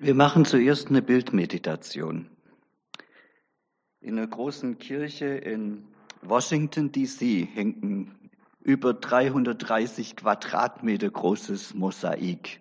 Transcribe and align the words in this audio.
Wir 0.00 0.14
machen 0.14 0.44
zuerst 0.44 0.90
eine 0.90 1.02
Bildmeditation. 1.02 2.30
In 3.98 4.16
einer 4.16 4.28
großen 4.28 4.78
Kirche 4.78 5.26
in 5.26 5.88
Washington, 6.22 6.92
DC 6.92 7.48
hängt 7.52 7.82
ein 7.82 8.30
über 8.60 8.94
330 8.94 10.14
Quadratmeter 10.14 11.10
großes 11.10 11.74
Mosaik. 11.74 12.60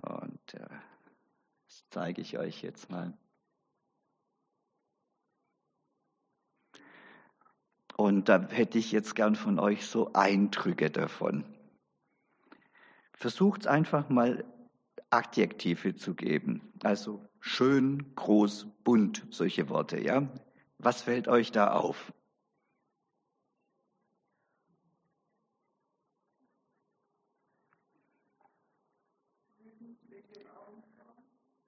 Und 0.00 0.54
äh, 0.54 0.66
das 1.66 1.84
zeige 1.90 2.22
ich 2.22 2.38
euch 2.38 2.62
jetzt 2.62 2.90
mal. 2.90 3.12
Und 7.98 8.30
da 8.30 8.48
hätte 8.48 8.78
ich 8.78 8.92
jetzt 8.92 9.14
gern 9.14 9.36
von 9.36 9.58
euch 9.58 9.84
so 9.84 10.14
Eindrücke 10.14 10.88
davon. 10.88 11.44
Versucht 13.12 13.66
einfach 13.66 14.08
mal 14.08 14.42
Adjektive 15.10 15.96
zu 15.96 16.14
geben. 16.14 16.72
Also 16.82 17.20
schön, 17.40 18.14
groß, 18.14 18.68
bunt, 18.84 19.26
solche 19.30 19.68
Worte, 19.68 20.00
ja? 20.00 20.28
Was 20.78 21.02
fällt 21.02 21.28
euch 21.28 21.52
da 21.52 21.72
auf? 21.72 22.12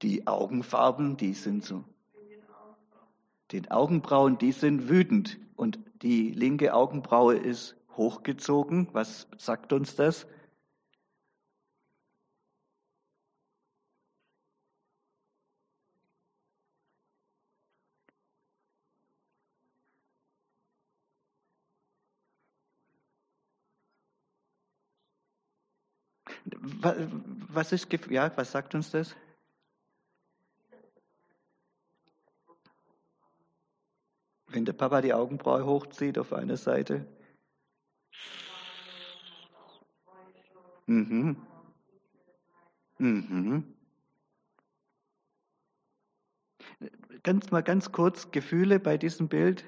Die 0.02 0.26
Augenfarben, 0.26 1.16
die 1.16 1.34
sind 1.34 1.64
so. 1.64 1.84
Den 3.52 3.70
Augenbrauen, 3.70 4.38
die 4.38 4.52
sind 4.52 4.88
wütend. 4.88 5.38
Und 5.54 5.78
die 6.02 6.30
linke 6.30 6.74
Augenbraue 6.74 7.36
ist 7.36 7.76
hochgezogen. 7.96 8.88
Was 8.92 9.28
sagt 9.36 9.72
uns 9.72 9.94
das? 9.94 10.26
Was 26.64 27.72
ist, 27.72 27.88
ja, 28.08 28.30
was 28.36 28.52
sagt 28.52 28.76
uns 28.76 28.92
das? 28.92 29.16
Wenn 34.46 34.64
der 34.64 34.72
Papa 34.72 35.00
die 35.00 35.12
Augenbraue 35.12 35.66
hochzieht 35.66 36.18
auf 36.18 36.32
einer 36.32 36.56
Seite. 36.56 37.04
Mhm. 40.86 41.36
Mhm. 42.98 43.74
Ganz 47.24 47.50
mal 47.50 47.62
ganz 47.62 47.90
kurz 47.90 48.30
Gefühle 48.30 48.78
bei 48.78 48.98
diesem 48.98 49.28
Bild. 49.28 49.64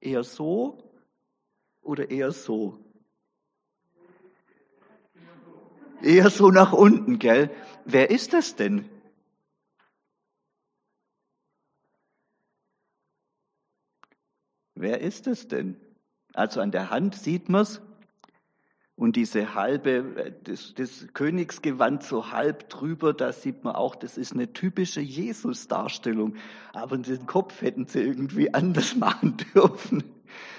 Eher 0.00 0.24
so 0.24 0.94
oder 1.82 2.10
eher 2.10 2.32
so? 2.32 2.91
Eher 6.02 6.30
so 6.30 6.50
nach 6.50 6.72
unten, 6.72 7.18
gell? 7.18 7.50
Wer 7.84 8.10
ist 8.10 8.32
das 8.32 8.56
denn? 8.56 8.88
Wer 14.74 15.00
ist 15.00 15.26
es 15.26 15.46
denn? 15.46 15.76
Also 16.34 16.60
an 16.60 16.72
der 16.72 16.90
Hand 16.90 17.14
sieht 17.14 17.48
man 17.48 17.62
es. 17.62 17.80
Und 18.96 19.16
diese 19.16 19.54
halbe, 19.54 20.34
das, 20.44 20.74
das, 20.74 21.06
Königsgewand 21.14 22.02
so 22.02 22.30
halb 22.30 22.68
drüber, 22.68 23.12
da 23.14 23.32
sieht 23.32 23.64
man 23.64 23.74
auch, 23.74 23.96
das 23.96 24.18
ist 24.18 24.32
eine 24.32 24.52
typische 24.52 25.00
Jesus-Darstellung. 25.00 26.36
Aber 26.72 26.98
den 26.98 27.26
Kopf 27.26 27.62
hätten 27.62 27.86
sie 27.86 28.00
irgendwie 28.00 28.52
anders 28.52 28.94
machen 28.96 29.36
dürfen. 29.54 30.04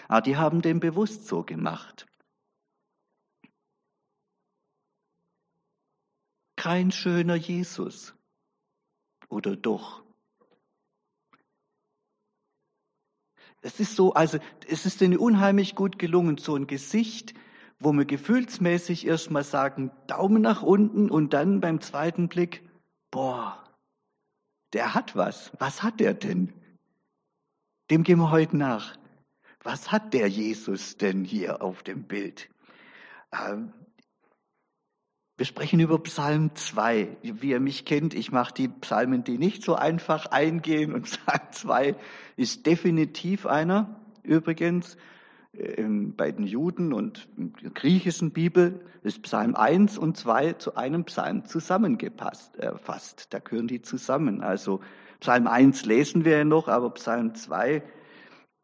Aber 0.07 0.21
die 0.21 0.37
haben 0.37 0.61
den 0.61 0.79
bewusst 0.79 1.27
so 1.27 1.43
gemacht. 1.43 2.05
Kein 6.63 6.93
schöner 6.93 7.35
Jesus. 7.35 8.15
Oder 9.27 9.57
doch? 9.57 10.01
Es 13.59 13.81
ist 13.81 13.97
so, 13.97 14.13
also 14.13 14.39
es 14.69 14.85
ist 14.85 15.01
ihnen 15.01 15.17
unheimlich 15.17 15.75
gut 15.75 15.99
gelungen, 15.99 16.37
so 16.37 16.55
ein 16.55 16.65
Gesicht, 16.65 17.33
wo 17.79 17.91
wir 17.91 18.05
gefühlsmäßig 18.05 19.05
erstmal 19.05 19.43
sagen, 19.43 19.91
Daumen 20.07 20.41
nach 20.41 20.63
unten 20.63 21.11
und 21.11 21.33
dann 21.33 21.59
beim 21.59 21.81
zweiten 21.81 22.29
Blick, 22.29 22.63
boah, 23.11 23.61
der 24.71 24.93
hat 24.93 25.17
was. 25.17 25.51
Was 25.59 25.83
hat 25.83 25.99
der 25.99 26.13
denn? 26.13 26.53
Dem 27.91 28.03
gehen 28.03 28.19
wir 28.19 28.31
heute 28.31 28.55
nach. 28.55 28.95
Was 29.63 29.91
hat 29.91 30.13
der 30.13 30.29
Jesus 30.29 30.95
denn 30.95 31.25
hier 31.25 31.61
auf 31.61 31.83
dem 31.83 32.03
Bild? 32.03 32.49
Ähm, 33.33 33.73
wir 35.37 35.45
sprechen 35.45 35.79
über 35.79 35.97
Psalm 36.03 36.53
2. 36.53 37.17
Wie 37.23 37.49
ihr 37.49 37.59
mich 37.59 37.85
kennt, 37.85 38.13
ich 38.13 38.31
mache 38.31 38.53
die 38.53 38.67
Psalmen, 38.67 39.23
die 39.23 39.37
nicht 39.37 39.63
so 39.63 39.75
einfach 39.75 40.27
eingehen. 40.27 40.93
Und 40.93 41.03
Psalm 41.03 41.41
2 41.51 41.95
ist 42.37 42.65
definitiv 42.65 43.45
einer. 43.45 43.99
Übrigens, 44.21 44.95
ähm, 45.55 46.15
bei 46.15 46.31
den 46.31 46.45
Juden 46.45 46.93
und 46.93 47.27
der 47.37 47.71
griechischen 47.71 48.31
Bibel 48.31 48.85
ist 49.01 49.23
Psalm 49.23 49.55
1 49.55 49.97
und 49.97 50.17
2 50.17 50.53
zu 50.53 50.75
einem 50.75 51.03
Psalm 51.05 51.45
zusammengepasst. 51.45 52.57
Äh. 52.57 52.71
Da 53.29 53.39
gehören 53.39 53.67
die 53.67 53.81
zusammen. 53.81 54.41
Also 54.41 54.81
Psalm 55.19 55.47
1 55.47 55.85
lesen 55.85 56.25
wir 56.25 56.37
ja 56.37 56.43
noch, 56.43 56.67
aber 56.67 56.91
Psalm 56.91 57.33
2 57.33 57.81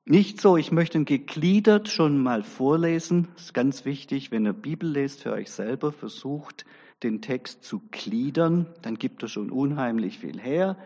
nicht 0.10 0.42
so, 0.42 0.58
ich 0.58 0.72
möchte 0.72 0.98
ihn 0.98 1.06
gegliedert 1.06 1.88
schon 1.88 2.18
mal 2.18 2.42
vorlesen. 2.42 3.28
Das 3.36 3.46
ist 3.46 3.54
ganz 3.54 3.86
wichtig, 3.86 4.32
wenn 4.32 4.44
ihr 4.44 4.54
Bibel 4.54 4.90
lest 4.90 5.22
für 5.22 5.32
euch 5.32 5.52
selber, 5.52 5.92
versucht 5.92 6.66
den 7.04 7.22
Text 7.22 7.64
zu 7.64 7.80
gliedern, 7.92 8.66
dann 8.82 8.96
gibt 8.96 9.22
er 9.22 9.30
schon 9.30 9.52
unheimlich 9.52 10.18
viel 10.18 10.40
her. 10.40 10.78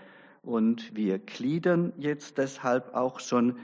Und 0.42 0.94
wir 0.94 1.20
gliedern 1.20 1.94
jetzt 1.98 2.38
deshalb 2.38 2.96
auch 2.96 3.22
schon, 3.22 3.60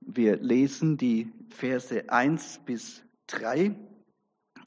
wir 0.00 0.38
lesen 0.38 0.96
die 0.96 1.30
Verse 1.50 2.08
1 2.08 2.62
bis 2.64 3.04
3. 3.26 3.76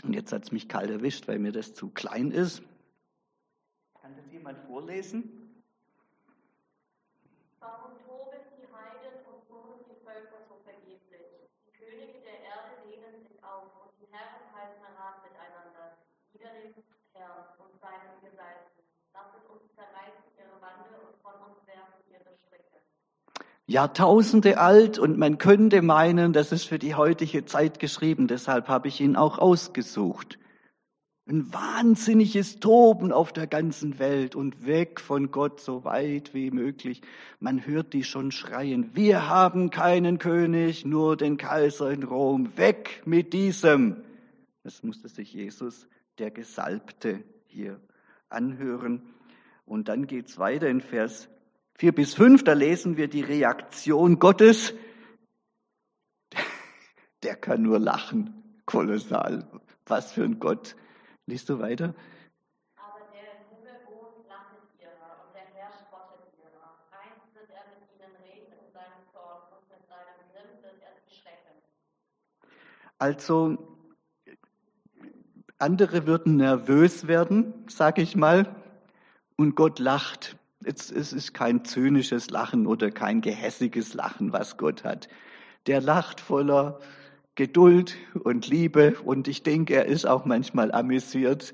Und 0.04 0.14
jetzt 0.14 0.32
hat 0.32 0.44
es 0.44 0.52
mich 0.52 0.70
kalt 0.70 0.92
erwischt, 0.92 1.28
weil 1.28 1.40
mir 1.40 1.54
das 1.54 1.74
zu 1.74 1.90
klein 1.90 2.30
ist. 2.30 2.62
Kann 4.00 4.16
das 4.16 4.32
jemand 4.32 4.60
vorlesen? 4.60 5.45
Jahrtausende 23.68 24.60
alt 24.60 25.00
und 25.00 25.18
man 25.18 25.40
könnte 25.40 25.82
meinen, 25.82 26.34
das 26.34 26.52
ist 26.52 26.66
für 26.66 26.78
die 26.78 26.94
heutige 26.94 27.46
Zeit 27.46 27.80
geschrieben, 27.80 28.28
deshalb 28.28 28.68
habe 28.68 28.88
ich 28.88 29.02
ihn 29.02 29.16
auch 29.16 29.40
ausgesucht. 29.40 30.38
Ein 31.28 31.52
wahnsinniges 31.52 32.60
Toben 32.60 33.12
auf 33.12 33.34
der 33.34 33.48
ganzen 33.48 33.98
Welt 33.98 34.36
und 34.36 34.68
weg 34.68 35.00
von 35.00 35.32
Gott 35.32 35.60
so 35.60 35.84
weit 35.84 36.36
wie 36.36 36.52
möglich. 36.52 37.02
Man 37.40 37.66
hört 37.66 37.94
die 37.94 38.04
schon 38.04 38.32
schreien, 38.32 38.92
wir 38.94 39.28
haben 39.28 39.72
keinen 39.72 40.20
König, 40.20 40.86
nur 40.86 41.18
den 41.18 41.38
Kaiser 41.38 41.90
in 41.90 42.04
Rom, 42.04 42.56
weg 42.58 43.02
mit 43.06 43.34
diesem. 43.34 44.04
Das 44.62 44.84
musste 44.84 45.08
sich 45.08 45.34
Jesus, 45.34 45.88
der 46.20 46.30
Gesalbte, 46.30 47.24
hier 47.48 47.80
anhören. 48.30 49.02
Und 49.66 49.90
dann 49.90 50.06
geht's 50.06 50.38
weiter 50.38 50.68
in 50.68 50.82
Vers 50.82 51.28
4 51.78 51.94
bis 51.94 52.14
5, 52.14 52.44
da 52.44 52.54
lesen 52.54 52.96
wir 52.96 53.10
die 53.10 53.22
Reaktion 53.22 54.18
Gottes. 54.20 54.74
Der 57.24 57.36
kann 57.36 57.64
nur 57.64 57.80
lachen. 57.80 58.62
Kolossal. 58.66 59.48
Was 59.86 60.14
für 60.14 60.24
ein 60.24 60.40
Gott. 60.40 60.76
Liest 61.26 61.50
du 61.50 61.60
weiter? 61.60 61.86
Er 61.86 61.94
er. 61.94 63.36
Also, 72.98 73.58
andere 75.58 76.08
würden 76.08 76.38
nervös 76.38 77.08
werden, 77.08 77.66
sag 77.68 77.98
ich 77.98 78.16
mal, 78.16 78.56
und 79.36 79.56
Gott 79.56 79.80
lacht. 79.80 80.38
Es, 80.66 80.90
es 80.90 81.14
ist 81.14 81.34
kein 81.34 81.64
zynisches 81.64 82.32
Lachen 82.32 82.66
oder 82.66 82.90
kein 82.90 83.22
gehässiges 83.22 83.94
Lachen, 83.94 84.34
was 84.34 84.58
Gott 84.58 84.84
hat. 84.84 85.08
Der 85.68 85.80
lacht 85.80 86.20
voller 86.20 86.80
Geduld 87.36 87.96
und 88.24 88.48
Liebe 88.48 88.96
und 89.04 89.28
ich 89.28 89.44
denke, 89.44 89.76
er 89.76 89.86
ist 89.86 90.06
auch 90.06 90.26
manchmal 90.26 90.72
amüsiert, 90.72 91.54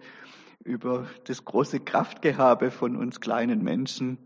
über 0.63 1.08
das 1.25 1.44
große 1.44 1.80
Kraftgehabe 1.80 2.72
von 2.72 2.96
uns 2.96 3.19
kleinen 3.19 3.63
Menschen. 3.63 4.18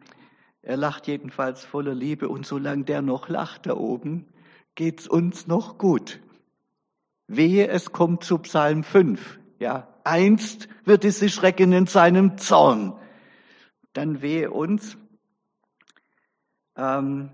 Er 0.62 0.78
lacht 0.78 1.08
jedenfalls 1.08 1.64
voller 1.64 1.96
Liebe 1.96 2.30
und 2.30 2.46
solange 2.46 2.84
der 2.84 3.02
noch 3.02 3.30
lacht 3.30 3.66
da 3.66 3.76
oben, 3.76 4.28
geht's 4.76 5.08
uns 5.08 5.48
noch 5.48 5.78
gut. 5.78 6.20
Wehe, 7.28 7.70
es 7.70 7.92
kommt 7.92 8.24
zu 8.24 8.38
Psalm 8.40 8.84
5. 8.84 9.40
Ja, 9.60 9.88
einst 10.04 10.68
wird 10.84 11.06
es 11.06 11.20
sich 11.20 11.34
schrecken 11.34 11.72
in 11.72 11.88
seinem 11.88 12.38
Zorn. 12.38 12.94
Dann 13.96 14.22
wehe 14.22 14.52
uns. 14.52 14.98
Ähm, 16.76 17.30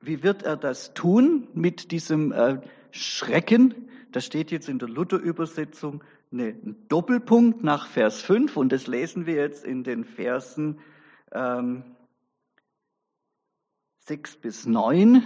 wie 0.00 0.24
wird 0.24 0.42
er 0.42 0.56
das 0.56 0.92
tun 0.92 1.46
mit 1.54 1.92
diesem 1.92 2.32
äh, 2.32 2.60
Schrecken? 2.90 3.88
Das 4.10 4.24
steht 4.24 4.50
jetzt 4.50 4.68
in 4.68 4.80
der 4.80 4.88
Luther-Übersetzung 4.88 6.02
ein 6.32 6.88
Doppelpunkt 6.88 7.62
nach 7.62 7.86
Vers 7.86 8.22
5 8.22 8.56
und 8.56 8.72
das 8.72 8.88
lesen 8.88 9.24
wir 9.26 9.36
jetzt 9.36 9.64
in 9.64 9.84
den 9.84 10.04
Versen 10.04 10.80
ähm, 11.30 11.84
6 14.00 14.38
bis 14.38 14.66
9. 14.66 15.22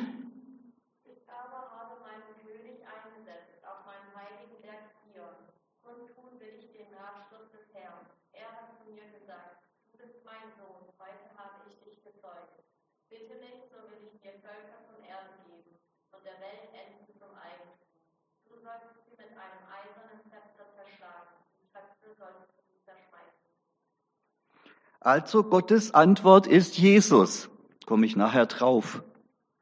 Also 25.06 25.44
Gottes 25.44 25.94
Antwort 25.94 26.49
ist 26.49 26.79
Jesus. 26.79 27.49
Komme 27.87 28.06
ich 28.06 28.17
nachher 28.17 28.47
drauf. 28.47 29.05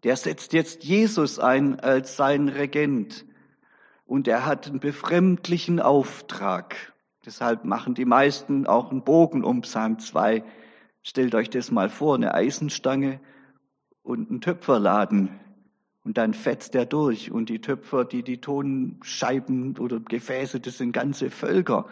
Der 0.02 0.16
setzt 0.16 0.54
jetzt 0.54 0.84
Jesus 0.84 1.38
ein 1.38 1.80
als 1.80 2.16
sein 2.16 2.48
Regent. 2.48 3.26
Und 4.06 4.26
er 4.26 4.46
hat 4.46 4.68
einen 4.68 4.80
befremdlichen 4.80 5.80
Auftrag. 5.80 6.94
Deshalb 7.26 7.66
machen 7.66 7.92
die 7.92 8.06
meisten 8.06 8.66
auch 8.66 8.90
einen 8.90 9.04
Bogen 9.04 9.44
um 9.44 9.60
Psalm 9.60 9.98
2. 9.98 10.42
Stellt 11.02 11.34
euch 11.34 11.50
das 11.50 11.70
mal 11.70 11.90
vor, 11.90 12.14
eine 12.14 12.32
Eisenstange 12.32 13.20
und 14.02 14.30
ein 14.30 14.40
Töpferladen. 14.40 15.28
Und 16.04 16.16
dann 16.16 16.32
fetzt 16.32 16.74
er 16.74 16.86
durch. 16.86 17.30
Und 17.30 17.50
die 17.50 17.60
Töpfer, 17.60 18.06
die 18.06 18.22
die 18.22 18.40
Tonscheiben 18.40 19.76
oder 19.76 20.00
Gefäße, 20.00 20.60
das 20.60 20.78
sind 20.78 20.92
ganze 20.92 21.28
Völker. 21.28 21.84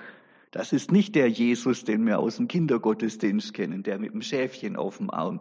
Das 0.52 0.72
ist 0.72 0.92
nicht 0.92 1.14
der 1.14 1.28
Jesus, 1.28 1.82
den 1.84 2.06
wir 2.06 2.18
aus 2.18 2.36
dem 2.36 2.46
Kindergottesdienst 2.46 3.54
kennen, 3.54 3.82
der 3.82 3.98
mit 3.98 4.12
dem 4.12 4.22
Schäfchen 4.22 4.76
auf 4.76 4.98
dem 4.98 5.10
Arm. 5.10 5.40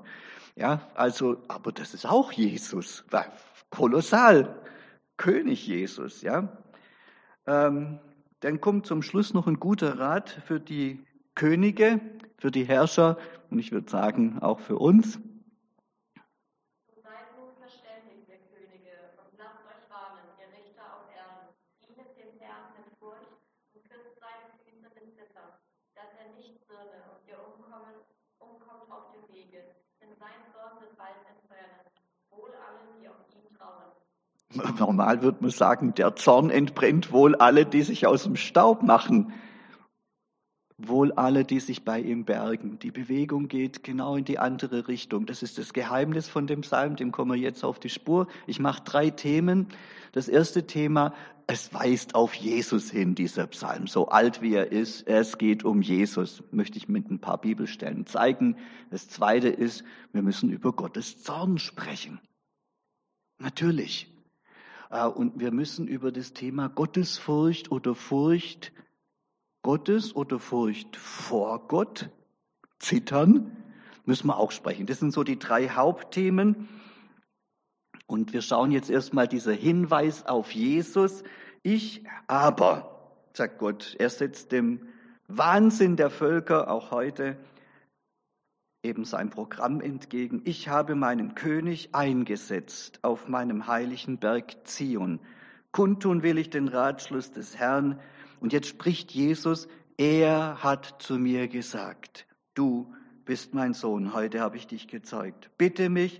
Ja, 0.55 0.89
also, 0.95 1.37
aber 1.49 1.71
das 1.71 1.93
ist 1.93 2.05
auch 2.05 2.31
Jesus. 2.31 3.03
Kolossal. 3.69 4.61
König 5.17 5.67
Jesus, 5.67 6.21
ja. 6.21 6.57
Ähm, 7.45 7.99
dann 8.39 8.61
kommt 8.61 8.87
zum 8.87 9.01
Schluss 9.01 9.33
noch 9.33 9.47
ein 9.47 9.59
guter 9.59 9.99
Rat 9.99 10.41
für 10.45 10.59
die 10.59 11.05
Könige, 11.35 11.99
für 12.37 12.49
die 12.49 12.63
Herrscher 12.63 13.17
und 13.49 13.59
ich 13.59 13.71
würde 13.71 13.89
sagen 13.89 14.39
auch 14.39 14.59
für 14.59 14.77
uns. 14.77 15.19
Normal 34.79 35.21
würde 35.21 35.39
man 35.41 35.51
sagen, 35.51 35.93
der 35.93 36.15
Zorn 36.15 36.49
entbrennt 36.49 37.11
wohl 37.11 37.35
alle, 37.35 37.65
die 37.65 37.81
sich 37.81 38.07
aus 38.07 38.23
dem 38.23 38.35
Staub 38.35 38.83
machen, 38.83 39.33
wohl 40.87 41.11
alle, 41.13 41.45
die 41.45 41.59
sich 41.59 41.85
bei 41.85 41.99
ihm 41.99 42.25
bergen. 42.25 42.79
Die 42.79 42.91
Bewegung 42.91 43.47
geht 43.47 43.83
genau 43.83 44.15
in 44.15 44.25
die 44.25 44.39
andere 44.39 44.87
Richtung. 44.87 45.25
Das 45.25 45.43
ist 45.43 45.57
das 45.57 45.73
Geheimnis 45.73 46.27
von 46.27 46.47
dem 46.47 46.61
Psalm, 46.61 46.95
dem 46.95 47.11
kommen 47.11 47.31
wir 47.31 47.39
jetzt 47.39 47.63
auf 47.63 47.79
die 47.79 47.89
Spur. 47.89 48.27
Ich 48.47 48.59
mache 48.59 48.83
drei 48.83 49.09
Themen. 49.09 49.67
Das 50.11 50.27
erste 50.27 50.67
Thema, 50.67 51.13
es 51.47 51.73
weist 51.73 52.15
auf 52.15 52.33
Jesus 52.33 52.89
hin, 52.89 53.15
dieser 53.15 53.47
Psalm, 53.47 53.87
so 53.87 54.09
alt 54.09 54.41
wie 54.41 54.55
er 54.55 54.71
ist. 54.71 55.07
Es 55.07 55.37
geht 55.37 55.63
um 55.63 55.81
Jesus, 55.81 56.43
möchte 56.51 56.77
ich 56.77 56.87
mit 56.87 57.09
ein 57.09 57.19
paar 57.19 57.39
Bibelstellen 57.39 58.05
zeigen. 58.05 58.57
Das 58.89 59.07
zweite 59.09 59.49
ist, 59.49 59.83
wir 60.13 60.21
müssen 60.21 60.49
über 60.49 60.73
Gottes 60.73 61.23
Zorn 61.23 61.57
sprechen. 61.57 62.19
Natürlich. 63.39 64.07
Äh, 64.91 65.07
und 65.07 65.39
wir 65.39 65.51
müssen 65.51 65.87
über 65.87 66.11
das 66.11 66.33
Thema 66.33 66.67
Gottesfurcht 66.69 67.71
oder 67.71 67.95
Furcht 67.95 68.71
Gottes 69.63 70.15
oder 70.15 70.39
Furcht 70.39 70.95
vor 70.95 71.67
Gott 71.67 72.09
zittern, 72.79 73.55
müssen 74.05 74.27
wir 74.27 74.37
auch 74.37 74.51
sprechen. 74.51 74.85
Das 74.85 74.99
sind 74.99 75.13
so 75.13 75.23
die 75.23 75.39
drei 75.39 75.69
Hauptthemen. 75.69 76.67
Und 78.07 78.33
wir 78.33 78.41
schauen 78.41 78.71
jetzt 78.71 78.89
erstmal 78.89 79.27
dieser 79.27 79.53
Hinweis 79.53 80.25
auf 80.25 80.51
Jesus. 80.51 81.23
Ich 81.63 82.03
aber, 82.27 83.13
sagt 83.33 83.59
Gott, 83.59 83.95
er 83.99 84.09
setzt 84.09 84.51
dem 84.51 84.87
Wahnsinn 85.27 85.95
der 85.95 86.09
Völker 86.09 86.69
auch 86.69 86.91
heute 86.91 87.37
eben 88.83 89.05
sein 89.05 89.29
Programm 89.29 89.79
entgegen. 89.79 90.41
Ich 90.45 90.67
habe 90.67 90.95
meinen 90.95 91.35
König 91.35 91.93
eingesetzt 91.93 92.99
auf 93.03 93.27
meinem 93.27 93.67
heiligen 93.67 94.17
Berg 94.17 94.67
Zion. 94.67 95.19
Kundtun 95.71 96.23
will 96.23 96.37
ich 96.37 96.49
den 96.49 96.67
Ratschluss 96.67 97.31
des 97.31 97.57
Herrn. 97.57 97.99
Und 98.39 98.53
jetzt 98.53 98.67
spricht 98.67 99.11
Jesus, 99.11 99.67
er 99.97 100.63
hat 100.63 100.95
zu 100.99 101.19
mir 101.19 101.47
gesagt, 101.47 102.25
du 102.55 102.91
bist 103.23 103.53
mein 103.53 103.73
Sohn, 103.73 104.13
heute 104.13 104.39
habe 104.39 104.57
ich 104.57 104.65
dich 104.65 104.87
gezeugt. 104.87 105.51
Bitte 105.57 105.89
mich, 105.89 106.19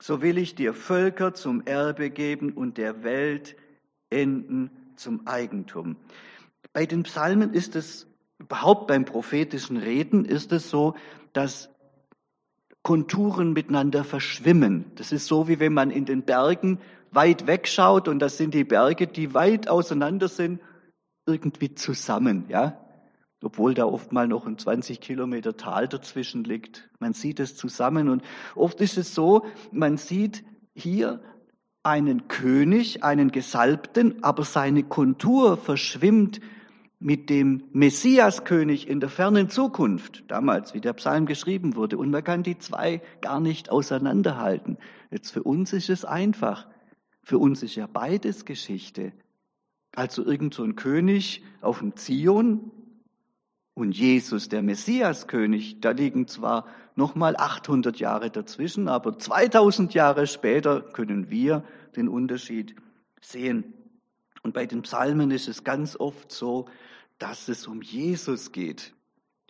so 0.00 0.20
will 0.20 0.36
ich 0.36 0.56
dir 0.56 0.74
Völker 0.74 1.32
zum 1.32 1.64
Erbe 1.64 2.10
geben 2.10 2.52
und 2.52 2.76
der 2.76 3.04
Welt 3.04 3.56
Enden 4.10 4.70
zum 4.96 5.28
Eigentum. 5.28 5.96
Bei 6.72 6.86
den 6.86 7.04
Psalmen 7.04 7.54
ist 7.54 7.76
es, 7.76 8.08
überhaupt 8.38 8.88
beim 8.88 9.04
prophetischen 9.04 9.76
Reden 9.76 10.24
ist 10.24 10.50
es 10.50 10.70
so, 10.70 10.96
dass 11.32 11.70
Konturen 12.82 13.52
miteinander 13.52 14.04
verschwimmen. 14.04 14.90
Das 14.94 15.12
ist 15.12 15.26
so, 15.26 15.48
wie 15.48 15.60
wenn 15.60 15.74
man 15.74 15.90
in 15.90 16.06
den 16.06 16.22
Bergen 16.22 16.78
weit 17.10 17.46
wegschaut 17.46 18.08
und 18.08 18.20
das 18.20 18.36
sind 18.36 18.54
die 18.54 18.64
Berge, 18.64 19.06
die 19.06 19.34
weit 19.34 19.68
auseinander 19.68 20.28
sind, 20.28 20.60
irgendwie 21.26 21.74
zusammen, 21.74 22.44
ja. 22.48 22.86
Obwohl 23.42 23.74
da 23.74 23.86
oft 23.86 24.12
mal 24.12 24.28
noch 24.28 24.46
ein 24.46 24.58
20 24.58 25.00
Kilometer 25.00 25.56
Tal 25.56 25.88
dazwischen 25.88 26.44
liegt. 26.44 26.90
Man 26.98 27.14
sieht 27.14 27.40
es 27.40 27.56
zusammen 27.56 28.08
und 28.08 28.22
oft 28.54 28.80
ist 28.80 28.98
es 28.98 29.14
so, 29.14 29.46
man 29.72 29.96
sieht 29.96 30.44
hier 30.74 31.22
einen 31.82 32.28
König, 32.28 33.02
einen 33.02 33.30
Gesalbten, 33.32 34.22
aber 34.22 34.44
seine 34.44 34.82
Kontur 34.82 35.56
verschwimmt 35.56 36.40
mit 37.00 37.30
dem 37.30 37.64
Messiaskönig 37.72 38.86
in 38.86 39.00
der 39.00 39.08
fernen 39.08 39.48
Zukunft, 39.48 40.24
damals, 40.28 40.74
wie 40.74 40.82
der 40.82 40.92
Psalm 40.92 41.24
geschrieben 41.24 41.74
wurde. 41.74 41.96
Und 41.96 42.10
man 42.10 42.22
kann 42.22 42.42
die 42.42 42.58
zwei 42.58 43.00
gar 43.22 43.40
nicht 43.40 43.70
auseinanderhalten. 43.70 44.76
Jetzt 45.10 45.30
für 45.30 45.42
uns 45.42 45.72
ist 45.72 45.88
es 45.88 46.04
einfach. 46.04 46.68
Für 47.22 47.38
uns 47.38 47.62
ist 47.62 47.74
ja 47.74 47.86
beides 47.86 48.44
Geschichte. 48.44 49.12
Also 49.94 50.24
irgend 50.24 50.52
so 50.52 50.62
ein 50.62 50.76
König 50.76 51.42
auf 51.62 51.78
dem 51.78 51.96
Zion 51.96 52.70
und 53.72 53.96
Jesus, 53.96 54.50
der 54.50 54.62
Messiaskönig, 54.62 55.80
da 55.80 55.92
liegen 55.92 56.28
zwar 56.28 56.66
nochmal 56.96 57.34
800 57.34 57.98
Jahre 57.98 58.30
dazwischen, 58.30 58.88
aber 58.88 59.18
2000 59.18 59.94
Jahre 59.94 60.26
später 60.26 60.82
können 60.82 61.30
wir 61.30 61.64
den 61.96 62.08
Unterschied 62.08 62.76
sehen. 63.22 63.72
Und 64.42 64.54
bei 64.54 64.66
den 64.66 64.82
Psalmen 64.82 65.30
ist 65.30 65.48
es 65.48 65.64
ganz 65.64 65.96
oft 65.96 66.32
so, 66.32 66.68
dass 67.18 67.48
es 67.48 67.66
um 67.66 67.82
Jesus 67.82 68.52
geht. 68.52 68.94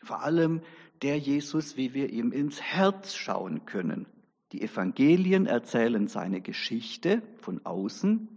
Vor 0.02 0.22
allem 0.22 0.62
der 1.02 1.18
Jesus, 1.18 1.76
wie 1.76 1.94
wir 1.94 2.10
ihm 2.10 2.32
ins 2.32 2.60
Herz 2.60 3.14
schauen 3.14 3.64
können. 3.64 4.06
Die 4.52 4.62
Evangelien 4.62 5.46
erzählen 5.46 6.08
seine 6.08 6.40
Geschichte 6.40 7.22
von 7.38 7.64
außen. 7.64 8.28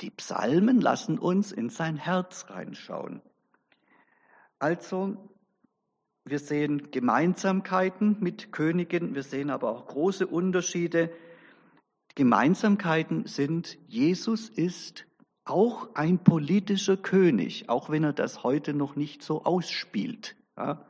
Die 0.00 0.10
Psalmen 0.10 0.80
lassen 0.80 1.18
uns 1.18 1.52
in 1.52 1.68
sein 1.68 1.96
Herz 1.96 2.46
reinschauen. 2.48 3.20
Also, 4.58 5.30
wir 6.24 6.38
sehen 6.38 6.90
Gemeinsamkeiten 6.90 8.16
mit 8.20 8.50
Königen, 8.50 9.14
wir 9.14 9.22
sehen 9.22 9.50
aber 9.50 9.70
auch 9.70 9.86
große 9.86 10.26
Unterschiede. 10.26 11.12
Gemeinsamkeiten 12.14 13.26
sind, 13.26 13.78
Jesus 13.86 14.48
ist 14.48 15.06
auch 15.46 15.94
ein 15.94 16.18
politischer 16.18 16.96
König, 16.96 17.68
auch 17.68 17.88
wenn 17.88 18.04
er 18.04 18.12
das 18.12 18.42
heute 18.42 18.74
noch 18.74 18.96
nicht 18.96 19.22
so 19.22 19.44
ausspielt. 19.44 20.36
Ja? 20.56 20.84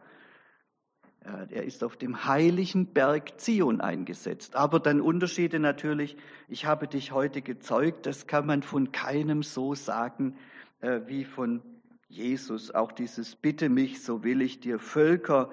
Er 1.50 1.64
ist 1.64 1.82
auf 1.82 1.96
dem 1.96 2.24
heiligen 2.24 2.92
Berg 2.92 3.40
Zion 3.40 3.80
eingesetzt. 3.80 4.54
Aber 4.54 4.78
dann 4.78 5.00
Unterschiede 5.00 5.58
natürlich. 5.58 6.16
Ich 6.48 6.66
habe 6.66 6.86
dich 6.86 7.10
heute 7.10 7.42
gezeugt. 7.42 8.06
Das 8.06 8.28
kann 8.28 8.46
man 8.46 8.62
von 8.62 8.92
keinem 8.92 9.42
so 9.42 9.74
sagen 9.74 10.36
äh, 10.80 11.00
wie 11.06 11.24
von 11.24 11.62
Jesus. 12.08 12.72
Auch 12.72 12.92
dieses 12.92 13.34
Bitte 13.34 13.68
mich, 13.68 14.02
so 14.02 14.22
will 14.22 14.40
ich 14.40 14.60
dir 14.60 14.78
Völker 14.78 15.50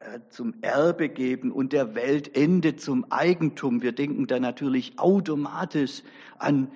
äh, 0.00 0.20
zum 0.28 0.54
Erbe 0.60 1.08
geben 1.08 1.52
und 1.52 1.72
der 1.72 1.94
Weltende 1.94 2.76
zum 2.76 3.10
Eigentum. 3.10 3.80
Wir 3.80 3.92
denken 3.92 4.26
da 4.26 4.40
natürlich 4.40 4.98
automatisch 4.98 6.02
an 6.38 6.70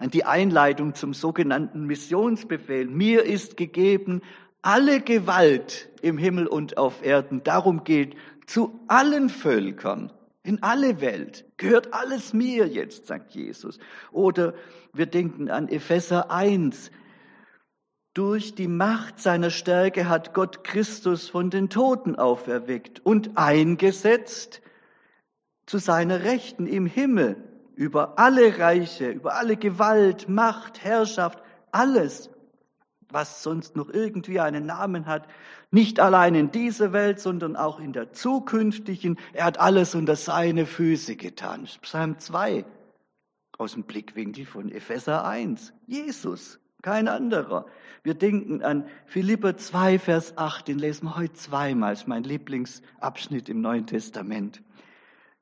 an 0.00 0.10
die 0.10 0.24
Einleitung 0.24 0.94
zum 0.94 1.12
sogenannten 1.12 1.84
Missionsbefehl. 1.84 2.86
Mir 2.86 3.24
ist 3.24 3.56
gegeben 3.58 4.22
alle 4.62 5.00
Gewalt 5.02 5.90
im 6.00 6.16
Himmel 6.16 6.46
und 6.46 6.78
auf 6.78 7.04
Erden. 7.04 7.42
Darum 7.44 7.84
geht 7.84 8.16
zu 8.46 8.80
allen 8.88 9.28
Völkern, 9.28 10.10
in 10.42 10.62
alle 10.62 11.02
Welt, 11.02 11.44
gehört 11.58 11.92
alles 11.92 12.32
mir 12.32 12.66
jetzt, 12.66 13.06
sagt 13.06 13.34
Jesus. 13.34 13.78
Oder 14.10 14.54
wir 14.94 15.04
denken 15.04 15.50
an 15.50 15.68
Epheser 15.68 16.30
1. 16.30 16.90
Durch 18.14 18.54
die 18.54 18.68
Macht 18.68 19.20
seiner 19.20 19.50
Stärke 19.50 20.08
hat 20.08 20.32
Gott 20.32 20.64
Christus 20.64 21.28
von 21.28 21.50
den 21.50 21.68
Toten 21.68 22.16
auferweckt 22.16 23.04
und 23.04 23.36
eingesetzt 23.36 24.62
zu 25.66 25.76
seiner 25.76 26.24
Rechten 26.24 26.66
im 26.66 26.86
Himmel 26.86 27.49
über 27.80 28.18
alle 28.18 28.58
Reiche, 28.58 29.08
über 29.08 29.36
alle 29.36 29.56
Gewalt, 29.56 30.28
Macht, 30.28 30.84
Herrschaft, 30.84 31.42
alles 31.72 32.28
was 33.08 33.42
sonst 33.42 33.74
noch 33.74 33.88
irgendwie 33.88 34.38
einen 34.38 34.66
Namen 34.66 35.06
hat, 35.06 35.26
nicht 35.70 35.98
allein 35.98 36.34
in 36.34 36.50
dieser 36.52 36.92
Welt, 36.92 37.18
sondern 37.18 37.56
auch 37.56 37.80
in 37.80 37.92
der 37.92 38.12
zukünftigen. 38.12 39.18
Er 39.32 39.46
hat 39.46 39.58
alles 39.58 39.94
unter 39.94 40.14
seine 40.14 40.66
Füße 40.66 41.16
getan. 41.16 41.66
Psalm 41.82 42.18
2 42.18 42.64
aus 43.58 43.72
dem 43.72 43.84
Blickwinkel 43.84 44.44
von 44.44 44.70
Epheser 44.70 45.24
1. 45.24 45.72
Jesus, 45.86 46.60
kein 46.82 47.08
anderer. 47.08 47.64
Wir 48.02 48.14
denken 48.14 48.62
an 48.62 48.86
Philipper 49.06 49.56
2, 49.56 49.98
Vers 49.98 50.36
8, 50.36 50.68
den 50.68 50.78
lesen 50.78 51.06
wir 51.06 51.16
heute 51.16 51.32
zweimal, 51.32 51.94
das 51.94 52.02
ist 52.02 52.08
mein 52.08 52.24
Lieblingsabschnitt 52.24 53.48
im 53.48 53.62
Neuen 53.62 53.86
Testament. 53.86 54.62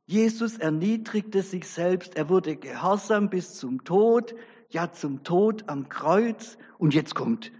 Jesus 0.08 0.56
erniedrigte 0.56 1.42
sich 1.42 1.68
selbst, 1.68 2.16
er 2.16 2.30
wurde 2.30 2.56
gehorsam 2.56 3.28
bis 3.28 3.56
zum 3.56 3.84
Tod, 3.84 4.34
ja 4.70 4.90
zum 4.90 5.22
Tod 5.22 5.64
am 5.66 5.90
Kreuz. 5.90 6.56
Und 6.78 6.94
jetzt 6.94 7.14
kommt, 7.14 7.52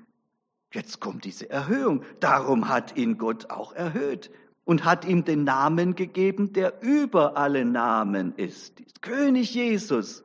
jetzt 0.72 0.98
kommt 0.98 1.26
diese 1.26 1.50
Erhöhung. 1.50 2.04
Darum 2.20 2.70
hat 2.70 2.96
ihn 2.96 3.18
Gott 3.18 3.50
auch 3.50 3.74
erhöht 3.74 4.30
und 4.64 4.86
hat 4.86 5.04
ihm 5.04 5.26
den 5.26 5.44
Namen 5.44 5.94
gegeben, 5.94 6.54
der 6.54 6.80
über 6.80 7.36
alle 7.36 7.66
Namen 7.66 8.32
ist. 8.36 8.80
König 9.02 9.52
Jesus. 9.52 10.24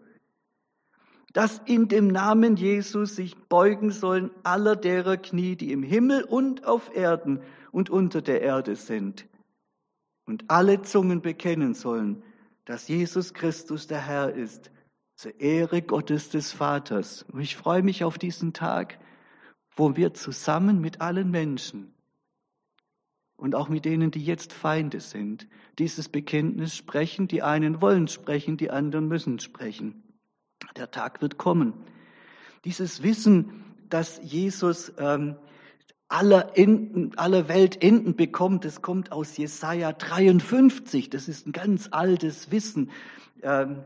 Dass 1.34 1.62
in 1.66 1.90
dem 1.90 2.08
Namen 2.08 2.56
Jesus 2.56 3.18
sich 3.18 3.36
beugen 3.50 3.92
sollen 3.92 4.32
aller 4.44 4.78
derer 4.78 5.18
Knie, 5.18 5.58
die 5.58 5.74
im 5.74 5.84
Himmel 5.84 6.24
und 6.24 6.64
auf 6.64 6.96
Erden 6.96 7.42
und 7.74 7.90
unter 7.90 8.22
der 8.22 8.40
Erde 8.40 8.78
sind. 8.78 9.26
Und 10.26 10.50
alle 10.50 10.82
Zungen 10.82 11.22
bekennen 11.22 11.74
sollen, 11.74 12.24
dass 12.66 12.88
Jesus 12.88 13.34
Christus 13.34 13.88
der 13.88 14.06
Herr 14.06 14.34
ist 14.34 14.72
zur 15.16 15.40
Ehre 15.40 15.82
Gottes 15.82 16.30
des 16.30 16.52
Vaters. 16.52 17.24
Und 17.32 17.42
ich 17.42 17.56
freue 17.56 17.84
mich 17.84 18.04
auf 18.04 18.18
diesen 18.18 18.54
Tag, 18.54 19.00
wo 19.76 19.96
wir 19.96 20.14
zusammen 20.14 20.80
mit 20.82 21.02
allen 21.02 21.30
Menschen 21.30 21.94
und 23.36 23.56
auch 23.56 23.70
mit 23.70 23.86
denen, 23.86 24.12
die 24.12 24.24
jetzt 24.24 24.54
Feinde 24.54 25.00
sind, 25.00 25.48
dieses 25.78 26.08
Bekenntnis 26.08 26.76
sprechen. 26.76 27.28
Die 27.28 27.42
einen 27.42 27.82
wollen 27.82 28.08
sprechen, 28.08 28.58
die 28.58 28.72
anderen 28.72 29.08
müssen 29.08 29.40
sprechen. 29.40 30.04
Der 30.78 30.92
Tag 30.92 31.22
wird 31.22 31.38
kommen. 31.38 31.74
Dieses 32.64 33.04
Wissen, 33.04 33.64
dass 33.90 34.20
Jesus 34.24 34.94
ähm, 34.98 35.36
aller, 36.14 36.58
Enden, 36.58 37.18
aller 37.18 37.48
Welt 37.48 37.82
Enden 37.82 38.16
bekommt, 38.16 38.66
das 38.66 38.82
kommt 38.82 39.12
aus 39.12 39.36
Jesaja 39.36 39.92
53. 39.92 41.10
Das 41.10 41.28
ist 41.28 41.48
ein 41.48 41.52
ganz 41.52 41.90
altes 41.92 42.52
Wissen. 42.52 42.92
Ähm, 43.42 43.84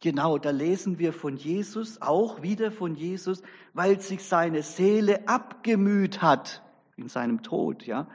Genau, 0.00 0.38
da 0.38 0.50
lesen 0.50 1.00
wir 1.00 1.12
von 1.12 1.36
Jesus, 1.36 2.00
auch 2.00 2.40
wieder 2.40 2.70
von 2.70 2.94
Jesus, 2.94 3.42
weil 3.74 4.00
sich 4.00 4.22
seine 4.22 4.62
Seele 4.62 5.26
abgemüht 5.26 6.22
hat 6.22 6.62
in 6.96 7.08
seinem 7.08 7.42
Tod, 7.42 7.84
ja. 7.84 8.06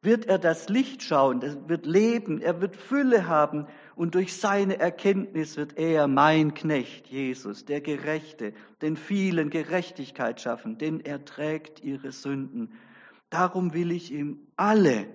Wird 0.00 0.24
er 0.24 0.38
das 0.38 0.70
Licht 0.70 1.02
schauen, 1.02 1.42
er 1.42 1.68
wird 1.68 1.84
leben, 1.84 2.40
er 2.40 2.62
wird 2.62 2.74
Fülle 2.74 3.26
haben 3.26 3.66
und 4.00 4.14
durch 4.14 4.34
seine 4.34 4.78
Erkenntnis 4.78 5.58
wird 5.58 5.76
er, 5.76 6.08
mein 6.08 6.54
Knecht 6.54 7.08
Jesus, 7.08 7.66
der 7.66 7.82
Gerechte, 7.82 8.54
den 8.80 8.96
vielen 8.96 9.50
Gerechtigkeit 9.50 10.40
schaffen, 10.40 10.78
denn 10.78 11.00
er 11.00 11.22
trägt 11.26 11.80
ihre 11.80 12.10
Sünden. 12.10 12.72
Darum 13.28 13.74
will 13.74 13.92
ich 13.92 14.10
ihm 14.10 14.38
alle, 14.56 15.06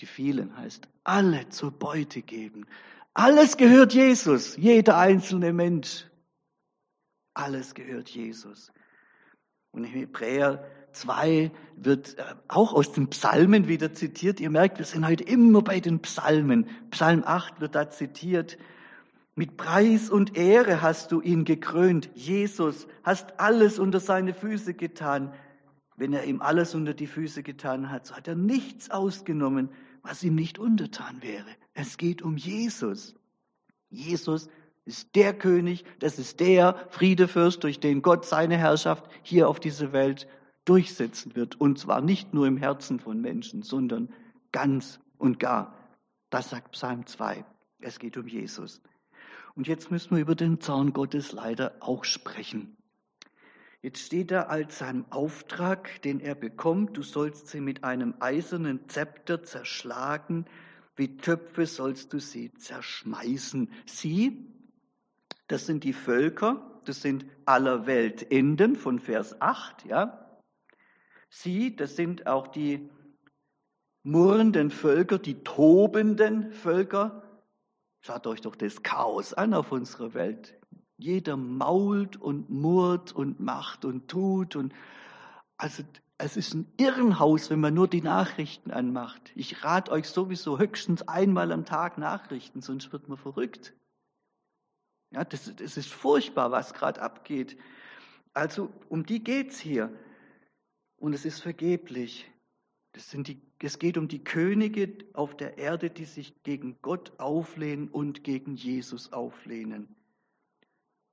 die 0.00 0.04
vielen 0.04 0.54
heißt, 0.58 0.88
alle 1.04 1.48
zur 1.48 1.70
Beute 1.70 2.20
geben, 2.20 2.66
alles 3.14 3.56
gehört 3.56 3.94
Jesus, 3.94 4.58
jeder 4.58 4.98
einzelne 4.98 5.54
Mensch. 5.54 6.06
Alles 7.32 7.72
gehört 7.72 8.10
Jesus. 8.10 8.70
Und 9.70 9.84
in 9.84 9.90
Hebräer 9.90 10.70
2 10.92 11.50
wird 11.76 12.18
äh, 12.18 12.22
auch 12.48 12.72
aus 12.72 12.92
den 12.92 13.08
Psalmen 13.08 13.68
wieder 13.68 13.92
zitiert. 13.92 14.40
Ihr 14.40 14.50
merkt, 14.50 14.78
wir 14.78 14.86
sind 14.86 15.06
heute 15.06 15.24
immer 15.24 15.62
bei 15.62 15.80
den 15.80 16.00
Psalmen. 16.00 16.66
Psalm 16.90 17.22
8 17.24 17.60
wird 17.60 17.74
da 17.74 17.90
zitiert. 17.90 18.58
Mit 19.34 19.56
Preis 19.56 20.10
und 20.10 20.36
Ehre 20.36 20.82
hast 20.82 21.10
du 21.10 21.20
ihn 21.20 21.44
gekrönt. 21.44 22.10
Jesus, 22.14 22.86
hast 23.02 23.40
alles 23.40 23.78
unter 23.78 23.98
seine 23.98 24.34
Füße 24.34 24.74
getan. 24.74 25.32
Wenn 25.96 26.12
er 26.12 26.24
ihm 26.24 26.42
alles 26.42 26.74
unter 26.74 26.94
die 26.94 27.06
Füße 27.06 27.42
getan 27.42 27.90
hat, 27.90 28.06
so 28.06 28.14
hat 28.14 28.28
er 28.28 28.34
nichts 28.34 28.90
ausgenommen, 28.90 29.70
was 30.02 30.22
ihm 30.22 30.34
nicht 30.34 30.58
untertan 30.58 31.22
wäre. 31.22 31.46
Es 31.74 31.96
geht 31.96 32.22
um 32.22 32.36
Jesus. 32.36 33.14
Jesus 33.88 34.48
ist 34.84 35.14
der 35.14 35.32
König, 35.32 35.84
das 36.00 36.18
ist 36.18 36.40
der 36.40 36.74
Friedefürst, 36.90 37.62
durch 37.62 37.78
den 37.78 38.02
Gott 38.02 38.26
seine 38.26 38.56
Herrschaft 38.56 39.04
hier 39.22 39.48
auf 39.48 39.60
dieser 39.60 39.92
Welt 39.92 40.26
durchsetzen 40.64 41.34
wird. 41.36 41.60
Und 41.60 41.78
zwar 41.78 42.00
nicht 42.00 42.34
nur 42.34 42.46
im 42.46 42.56
Herzen 42.56 43.00
von 43.00 43.20
Menschen, 43.20 43.62
sondern 43.62 44.12
ganz 44.52 45.00
und 45.18 45.38
gar. 45.38 45.76
Das 46.30 46.50
sagt 46.50 46.72
Psalm 46.72 47.06
2. 47.06 47.44
Es 47.80 47.98
geht 47.98 48.16
um 48.16 48.26
Jesus. 48.26 48.80
Und 49.54 49.66
jetzt 49.66 49.90
müssen 49.90 50.16
wir 50.16 50.22
über 50.22 50.34
den 50.34 50.60
Zorn 50.60 50.92
Gottes 50.92 51.32
leider 51.32 51.76
auch 51.80 52.04
sprechen. 52.04 52.76
Jetzt 53.82 54.06
steht 54.06 54.30
da 54.30 54.42
als 54.42 54.78
sein 54.78 55.04
Auftrag, 55.10 56.00
den 56.02 56.20
er 56.20 56.36
bekommt, 56.36 56.96
du 56.96 57.02
sollst 57.02 57.48
sie 57.48 57.60
mit 57.60 57.82
einem 57.82 58.14
eisernen 58.20 58.88
Zepter 58.88 59.42
zerschlagen, 59.42 60.46
wie 60.94 61.16
Töpfe 61.16 61.66
sollst 61.66 62.12
du 62.12 62.20
sie 62.20 62.52
zerschmeißen. 62.54 63.72
Sie, 63.86 64.46
das 65.48 65.66
sind 65.66 65.82
die 65.82 65.94
Völker, 65.94 66.80
das 66.84 67.02
sind 67.02 67.26
aller 67.44 67.86
Weltenden 67.86 68.76
von 68.76 69.00
Vers 69.00 69.40
8, 69.40 69.84
ja. 69.86 70.21
Sie, 71.34 71.74
das 71.74 71.96
sind 71.96 72.26
auch 72.26 72.46
die 72.46 72.90
murrenden 74.02 74.70
Völker, 74.70 75.18
die 75.18 75.42
tobenden 75.42 76.52
Völker. 76.52 77.22
Schaut 78.02 78.26
euch 78.26 78.42
doch 78.42 78.54
das 78.54 78.82
Chaos 78.82 79.32
an 79.32 79.54
auf 79.54 79.72
unserer 79.72 80.12
Welt. 80.12 80.60
Jeder 80.98 81.38
mault 81.38 82.18
und 82.18 82.50
murrt 82.50 83.12
und 83.12 83.40
macht 83.40 83.86
und 83.86 84.08
tut 84.08 84.56
und 84.56 84.74
also 85.56 85.82
es 86.18 86.36
ist 86.36 86.52
ein 86.52 86.70
Irrenhaus, 86.76 87.48
wenn 87.48 87.60
man 87.60 87.72
nur 87.72 87.88
die 87.88 88.02
Nachrichten 88.02 88.70
anmacht. 88.70 89.32
Ich 89.34 89.64
rate 89.64 89.90
euch 89.90 90.08
sowieso 90.10 90.58
höchstens 90.58 91.08
einmal 91.08 91.50
am 91.50 91.64
Tag 91.64 91.96
Nachrichten, 91.96 92.60
sonst 92.60 92.92
wird 92.92 93.08
man 93.08 93.16
verrückt. 93.16 93.72
Ja, 95.12 95.24
das, 95.24 95.50
das 95.56 95.78
ist 95.78 95.88
furchtbar, 95.88 96.50
was 96.50 96.74
gerade 96.74 97.00
abgeht. 97.00 97.56
Also 98.34 98.70
um 98.90 99.06
die 99.06 99.24
geht's 99.24 99.58
hier. 99.58 99.90
Und 101.02 101.14
es 101.14 101.24
ist 101.24 101.40
vergeblich. 101.40 102.30
Das 102.92 103.10
sind 103.10 103.26
die, 103.26 103.42
es 103.60 103.80
geht 103.80 103.98
um 103.98 104.06
die 104.06 104.22
Könige 104.22 104.98
auf 105.14 105.36
der 105.36 105.58
Erde, 105.58 105.90
die 105.90 106.04
sich 106.04 106.44
gegen 106.44 106.76
Gott 106.80 107.18
auflehnen 107.18 107.88
und 107.88 108.22
gegen 108.22 108.54
Jesus 108.54 109.12
auflehnen. 109.12 109.96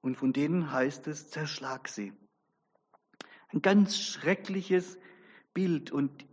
Und 0.02 0.14
von 0.16 0.32
denen 0.32 0.72
heißt 0.72 1.08
es, 1.08 1.32
zerschlag 1.32 1.88
sie. 1.88 2.14
Ein 3.48 3.64
ganz 3.64 4.00
schreckliches 4.00 5.00
Bild. 5.56 5.90
Und 5.90 6.24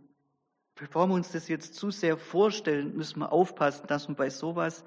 bevor 0.75 1.07
wir 1.07 1.15
uns 1.15 1.31
das 1.31 1.47
jetzt 1.47 1.73
zu 1.73 1.89
sehr 1.89 2.15
vorstellen, 2.15 2.95
müssen 2.95 3.21
wir 3.21 3.31
aufpassen, 3.31 3.87
dass 3.87 4.07
wir 4.07 4.13
bei 4.13 4.29
sowas 4.29 4.83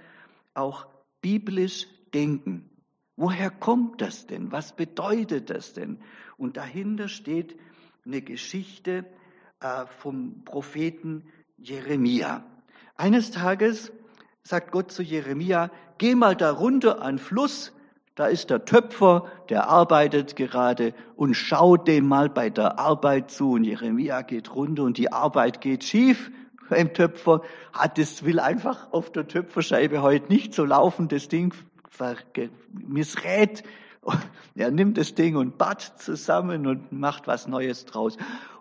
auch 0.54 0.86
biblisch 1.20 1.88
denken. 2.14 2.70
Woher 3.16 3.50
kommt 3.50 4.00
das 4.00 4.28
denn? 4.28 4.52
Was 4.52 4.76
bedeutet 4.76 5.50
das 5.50 5.72
denn? 5.72 6.00
Und 6.36 6.56
dahinter 6.56 7.08
steht 7.08 7.58
eine 8.04 8.22
Geschichte 8.22 9.04
äh, 9.60 9.86
vom 9.98 10.44
Propheten 10.44 11.24
Jeremia. 11.58 12.44
Eines 12.96 13.30
Tages 13.30 13.92
sagt 14.42 14.72
Gott 14.72 14.92
zu 14.92 15.02
Jeremia, 15.02 15.70
geh 15.98 16.14
mal 16.14 16.34
da 16.34 16.50
runter 16.50 17.02
an 17.02 17.18
Fluss, 17.18 17.72
da 18.14 18.26
ist 18.26 18.50
der 18.50 18.64
Töpfer, 18.64 19.30
der 19.48 19.68
arbeitet 19.68 20.36
gerade 20.36 20.92
und 21.16 21.34
schau 21.34 21.76
dem 21.76 22.06
mal 22.06 22.28
bei 22.28 22.50
der 22.50 22.78
Arbeit 22.78 23.30
zu. 23.30 23.52
Und 23.52 23.64
Jeremia 23.64 24.22
geht 24.22 24.54
runter 24.54 24.82
und 24.82 24.98
die 24.98 25.10
Arbeit 25.10 25.60
geht 25.60 25.84
schief 25.84 26.30
beim 26.68 26.92
Töpfer. 26.92 27.42
Hat 27.72 27.98
es 27.98 28.24
will 28.24 28.38
einfach 28.38 28.92
auf 28.92 29.10
der 29.10 29.26
Töpferscheibe 29.26 30.02
heute 30.02 30.28
nicht 30.28 30.52
so 30.52 30.64
laufen. 30.66 31.08
Das 31.08 31.28
Ding 31.28 31.54
missrät. 32.72 33.62
Er 34.54 34.70
nimmt 34.70 34.98
das 34.98 35.14
Ding 35.14 35.36
und 35.36 35.58
bat 35.58 35.80
zusammen 35.98 36.66
und 36.66 36.92
macht 36.92 37.26
was 37.26 37.46
Neues 37.46 37.86
draus. 37.86 38.16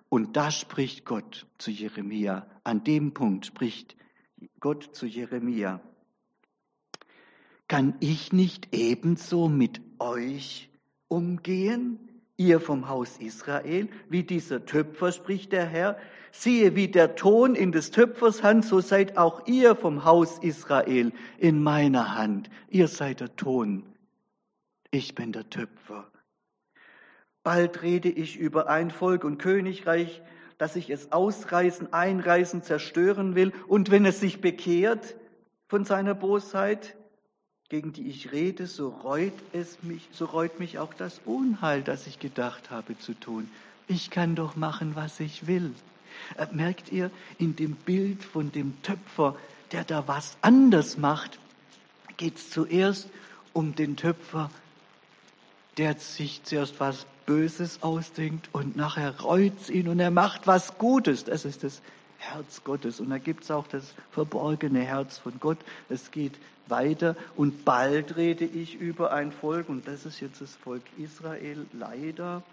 Und 0.08 0.38
da 0.38 0.51
spricht 0.51 1.05
Gott 1.05 1.46
zu 1.58 1.72
Jeremia. 1.72 2.48
An 2.63 2.84
dem 2.84 3.13
Punkt 3.13 3.46
spricht 3.46 3.96
Gott 4.60 4.96
zu 4.96 5.05
Jeremia. 5.05 5.81
Kann 7.67 7.96
ich 8.00 8.34
nicht 8.34 8.69
ebenso 8.74 9.50
mit 9.50 9.81
euch 10.00 10.69
umgehen, 11.08 12.00
ihr 12.38 12.60
vom 12.60 12.88
Haus 12.88 13.17
Israel, 13.17 13.89
wie 14.10 14.24
dieser 14.24 14.65
Töpfer, 14.65 15.12
spricht 15.12 15.51
der 15.51 15.65
Herr? 15.65 15.98
Siehe, 16.31 16.75
wie 16.75 16.88
der 16.88 17.15
Ton 17.15 17.55
in 17.55 17.72
des 17.72 17.91
Töpfers 17.91 18.41
Hand, 18.41 18.65
so 18.65 18.79
seid 18.79 19.17
auch 19.17 19.46
ihr 19.46 19.75
vom 19.75 20.05
Haus 20.05 20.39
Israel 20.39 21.12
in 21.38 21.62
meiner 21.62 22.15
Hand. 22.15 22.50
Ihr 22.69 22.88
seid 22.88 23.19
der 23.19 23.36
Ton. 23.36 23.84
Ich 24.91 25.13
bin 25.13 25.31
der 25.31 25.50
Töpfer. 25.50 26.10
Bald 27.43 27.84
rede 27.84 28.10
ich 28.10 28.38
über 28.38 28.67
ein 28.67 28.91
Volk 28.91 29.24
und 29.24 29.38
Königreich, 29.38 30.22
dass 30.58 30.75
ich 30.75 30.89
es 30.89 31.12
ausreißen, 31.12 31.93
einreißen, 31.93 32.63
zerstören 32.63 33.36
will. 33.36 33.53
Und 33.67 33.91
wenn 33.91 34.05
es 34.05 34.19
sich 34.19 34.41
bekehrt 34.41 35.15
von 35.67 35.86
seiner 35.86 36.15
Bosheit, 36.15 36.98
gegen 37.69 37.93
die 37.93 38.10
ich 38.10 38.31
rede, 38.31 38.65
so 38.65 38.89
reut 38.89 39.34
es 39.53 39.84
mich, 39.84 40.10
so 40.12 40.25
reut 40.25 40.60
mich 40.60 40.79
auch 40.79 40.93
das 40.93 41.22
Unheil, 41.24 41.84
das 41.84 42.08
ich 42.08 42.19
gedacht 42.19 42.72
habe 42.72 42.98
zu 42.98 43.13
tun. 43.13 43.50
Ich 43.88 44.10
kann 44.10 44.36
doch 44.36 44.55
machen, 44.55 44.96
was 44.96 45.19
ich 45.19 45.46
will. 45.46 45.74
Äh, 46.36 46.48
merkt 46.51 46.91
ihr, 46.91 47.12
in 47.38 47.55
dem 47.55 47.75
Bild 47.75 48.24
von 48.24 48.51
dem 48.51 48.81
Töpfer, 48.81 49.36
der 49.72 49.84
da 49.84 50.08
was 50.08 50.38
anders 50.41 50.98
macht, 50.98 51.39
geht 52.17 52.38
es 52.38 52.50
zuerst 52.50 53.10
um 53.53 53.75
den 53.75 53.96
Töpfer, 53.96 54.50
der 55.79 55.95
sich 55.95 56.43
zuerst 56.43 56.79
was 56.81 57.05
Böses 57.25 57.81
ausdenkt 57.81 58.50
und 58.51 58.75
nachher 58.75 59.21
reut 59.21 59.69
ihn 59.69 59.88
und 59.88 60.00
er 60.01 60.12
macht 60.12 60.45
was 60.45 60.77
Gutes. 60.77 61.24
Das 61.24 61.45
ist 61.45 61.63
das 61.63 61.81
Herz 62.17 62.65
Gottes. 62.65 63.00
Und 63.00 63.09
da 63.09 63.17
gibt 63.17 63.45
es 63.45 63.51
auch 63.51 63.65
das 63.65 63.93
verborgene 64.12 64.81
Herz 64.81 65.19
von 65.19 65.39
Gott. 65.39 65.57
Es 65.88 66.12
geht 66.12 66.33
weiter 66.67 67.15
und 67.38 67.63
bald 67.63 68.17
rede 68.17 68.43
ich 68.43 68.75
über 68.75 69.13
ein 69.13 69.31
Volk 69.31 69.69
und 69.69 69.88
das 69.88 70.05
ist 70.05 70.19
jetzt 70.19 70.41
das 70.41 70.53
Volk 70.53 70.83
Israel 70.98 71.65
leider. 71.71 72.43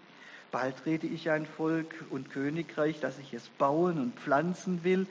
Bald 0.51 0.85
rede 0.85 1.07
ich 1.07 1.29
ein 1.29 1.45
Volk 1.45 2.05
und 2.09 2.29
Königreich, 2.29 3.01
dass 3.01 3.19
ich 3.19 3.33
es 3.33 3.49
bauen 3.49 3.99
und 3.99 4.15
pflanzen 4.15 4.85
will. 4.85 5.05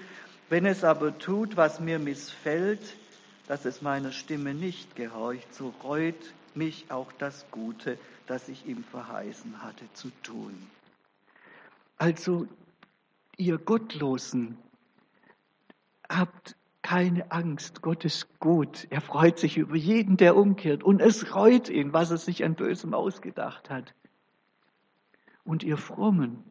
Wenn 0.48 0.64
es 0.64 0.84
aber 0.84 1.18
tut, 1.18 1.58
was 1.58 1.80
mir 1.80 1.98
missfällt, 1.98 2.80
dass 3.46 3.66
es 3.66 3.82
meiner 3.82 4.12
Stimme 4.12 4.54
nicht 4.54 4.96
gehorcht, 4.96 5.54
so 5.54 5.74
reut 5.84 6.14
mich 6.56 6.90
auch 6.90 7.12
das 7.12 7.46
Gute, 7.50 7.98
das 8.26 8.48
ich 8.48 8.66
ihm 8.66 8.82
verheißen 8.84 9.62
hatte 9.62 9.84
zu 9.92 10.10
tun. 10.22 10.54
Also, 11.98 12.46
ihr 13.36 13.58
Gottlosen, 13.58 14.58
habt 16.08 16.56
keine 16.82 17.32
Angst, 17.32 17.82
Gott 17.82 18.04
ist 18.04 18.38
gut. 18.38 18.86
Er 18.90 19.00
freut 19.00 19.38
sich 19.38 19.56
über 19.56 19.74
jeden, 19.74 20.16
der 20.16 20.36
umkehrt. 20.36 20.84
Und 20.84 21.00
es 21.00 21.34
reut 21.34 21.68
ihn, 21.68 21.92
was 21.92 22.10
er 22.10 22.18
sich 22.18 22.44
an 22.44 22.54
Bösem 22.54 22.94
ausgedacht 22.94 23.70
hat. 23.70 23.92
Und 25.44 25.64
ihr 25.64 25.78
Frommen, 25.78 26.44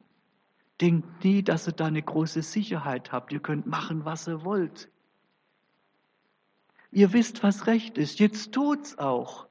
denkt 0.82 1.24
nie, 1.24 1.42
dass 1.42 1.68
ihr 1.68 1.74
da 1.74 1.86
eine 1.86 2.02
große 2.02 2.42
Sicherheit 2.42 3.12
habt. 3.12 3.32
Ihr 3.32 3.40
könnt 3.40 3.66
machen, 3.66 4.04
was 4.04 4.28
ihr 4.28 4.44
wollt. 4.44 4.90
Ihr 6.92 7.14
wisst, 7.14 7.44
was 7.44 7.68
recht 7.68 7.98
ist. 7.98 8.20
Jetzt 8.20 8.52
tut's 8.54 8.98
auch. 8.98 9.48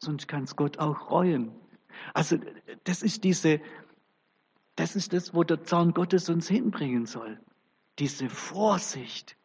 Sonst 0.00 0.28
kann 0.28 0.44
es 0.44 0.56
Gott 0.56 0.78
auch 0.78 1.10
reuen. 1.10 1.52
Also, 2.14 2.38
das 2.84 3.02
ist 3.02 3.22
diese, 3.22 3.60
das 4.74 4.96
ist 4.96 5.12
das, 5.12 5.34
wo 5.34 5.44
der 5.44 5.62
Zorn 5.62 5.92
Gottes 5.92 6.30
uns 6.30 6.48
hinbringen 6.48 7.04
soll. 7.04 7.38
Diese 7.98 8.30
Vorsicht 8.30 9.36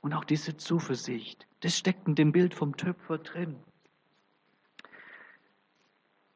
und 0.00 0.14
auch 0.14 0.24
diese 0.24 0.56
Zuversicht. 0.56 1.46
Das 1.60 1.76
steckt 1.76 2.08
in 2.08 2.14
dem 2.14 2.32
Bild 2.32 2.54
vom 2.54 2.76
Töpfer 2.76 3.18
drin. 3.18 3.56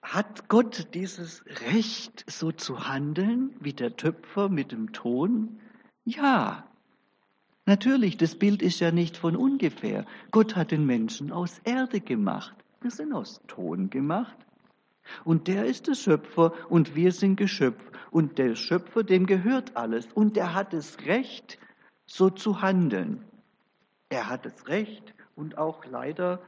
Hat 0.03 0.49
Gott 0.49 0.95
dieses 0.95 1.42
Recht, 1.73 2.31
so 2.31 2.53
zu 2.53 2.87
handeln, 2.87 3.57
wie 3.61 3.73
der 3.73 3.97
Töpfer 3.97 4.51
mit 4.51 4.71
dem 4.71 4.92
Ton? 4.92 5.61
Ja, 6.05 6.69
natürlich, 7.64 8.19
das 8.19 8.37
Bild 8.37 8.61
ist 8.61 8.81
ja 8.81 8.92
nicht 8.92 9.16
von 9.16 9.35
ungefähr. 9.35 10.05
Gott 10.31 10.55
hat 10.57 10.73
den 10.73 10.85
Menschen 10.85 11.33
aus 11.33 11.59
Erde 11.64 12.01
gemacht. 12.01 12.55
Wir 12.87 12.92
sind 12.92 13.12
aus 13.12 13.40
Ton 13.49 13.90
gemacht. 13.90 14.37
Und 15.25 15.49
der 15.49 15.64
ist 15.66 15.88
der 15.88 15.96
Schöpfer 15.96 16.53
und 16.70 16.94
wir 16.94 17.11
sind 17.11 17.35
Geschöpf. 17.35 17.83
Und 18.12 18.38
der 18.38 18.55
Schöpfer, 18.55 19.03
dem 19.03 19.27
gehört 19.27 19.77
alles. 19.77 20.07
Und 20.12 20.37
der 20.37 20.55
hat 20.55 20.72
das 20.72 21.01
Recht, 21.01 21.59
so 22.07 22.31
zu 22.31 22.62
handeln. 22.62 23.25
Er 24.09 24.29
hat 24.29 24.46
das 24.46 24.68
Recht 24.68 25.14
und 25.35 25.59
auch 25.59 25.85
leider 25.85 26.40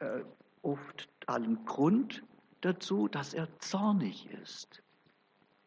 äh, 0.00 0.22
oft 0.62 1.08
allen 1.28 1.64
Grund 1.64 2.24
dazu, 2.62 3.06
dass 3.06 3.32
er 3.32 3.46
zornig 3.60 4.28
ist. 4.42 4.82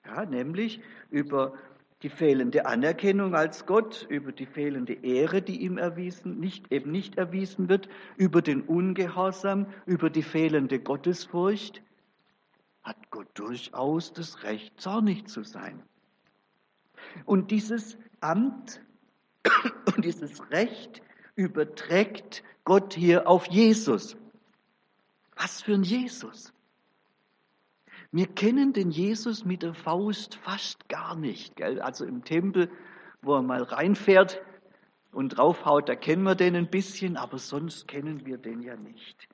Ja, 0.05 0.25
nämlich 0.25 0.81
über 1.09 1.53
die 2.01 2.09
fehlende 2.09 2.65
Anerkennung 2.65 3.35
als 3.35 3.65
Gott, 3.65 4.05
über 4.09 4.31
die 4.31 4.45
fehlende 4.45 4.93
Ehre, 4.93 5.41
die 5.41 5.61
ihm 5.61 5.77
erwiesen, 5.77 6.39
nicht, 6.39 6.71
eben 6.71 6.91
nicht 6.91 7.17
erwiesen 7.17 7.67
wird, 7.67 7.89
über 8.15 8.41
den 8.41 8.61
Ungehorsam, 8.61 9.67
über 9.85 10.09
die 10.09 10.23
fehlende 10.23 10.79
Gottesfurcht, 10.79 11.81
hat 12.83 13.11
Gott 13.11 13.27
durchaus 13.33 14.13
das 14.13 14.43
Recht, 14.43 14.79
zornig 14.79 15.27
zu 15.27 15.43
sein. 15.43 15.83
Und 17.25 17.51
dieses 17.51 17.97
Amt 18.21 18.81
und 19.95 20.05
dieses 20.05 20.49
Recht 20.51 21.01
überträgt 21.35 22.43
Gott 22.63 22.93
hier 22.93 23.27
auf 23.27 23.45
Jesus. 23.47 24.15
Was 25.35 25.61
für 25.61 25.73
ein 25.73 25.83
Jesus? 25.83 26.53
Wir 28.11 28.27
kennen 28.27 28.73
den 28.73 28.89
Jesus 28.89 29.45
mit 29.45 29.61
der 29.61 29.73
Faust 29.73 30.35
fast 30.35 30.89
gar 30.89 31.15
nicht. 31.15 31.55
Gell? 31.55 31.81
Also 31.81 32.05
im 32.05 32.23
Tempel, 32.23 32.71
wo 33.21 33.35
er 33.35 33.43
mal 33.43 33.61
reinfährt 33.61 34.41
und 35.11 35.29
draufhaut, 35.29 35.89
da 35.89 35.95
kennen 35.95 36.23
wir 36.23 36.35
den 36.35 36.55
ein 36.55 36.69
bisschen, 36.69 37.17
aber 37.17 37.37
sonst 37.37 37.87
kennen 37.87 38.25
wir 38.25 38.37
den 38.37 38.61
ja 38.61 38.75
nicht. 38.75 39.27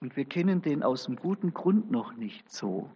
Und 0.00 0.16
wir 0.16 0.26
kennen 0.26 0.60
den 0.60 0.82
aus 0.82 1.06
einem 1.06 1.16
guten 1.16 1.54
Grund 1.54 1.90
noch 1.90 2.12
nicht 2.12 2.50
so. 2.50 2.90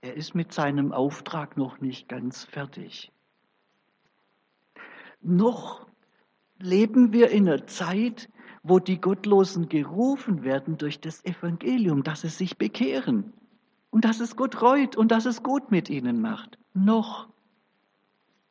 Er 0.00 0.14
ist 0.14 0.34
mit 0.34 0.52
seinem 0.52 0.92
Auftrag 0.92 1.56
noch 1.56 1.80
nicht 1.80 2.08
ganz 2.08 2.44
fertig. 2.44 3.12
Noch 5.20 5.86
leben 6.58 7.12
wir 7.12 7.30
in 7.30 7.48
einer 7.48 7.66
Zeit, 7.66 8.30
wo 8.68 8.80
die 8.80 9.00
Gottlosen 9.00 9.68
gerufen 9.68 10.42
werden 10.42 10.76
durch 10.76 11.00
das 11.00 11.24
Evangelium, 11.24 12.02
dass 12.02 12.22
sie 12.22 12.28
sich 12.28 12.58
bekehren 12.58 13.32
und 13.90 14.04
dass 14.04 14.18
es 14.18 14.34
Gott 14.34 14.60
reut 14.60 14.96
und 14.96 15.12
dass 15.12 15.24
es 15.24 15.44
gut 15.44 15.70
mit 15.70 15.88
ihnen 15.88 16.20
macht. 16.20 16.58
Noch 16.74 17.28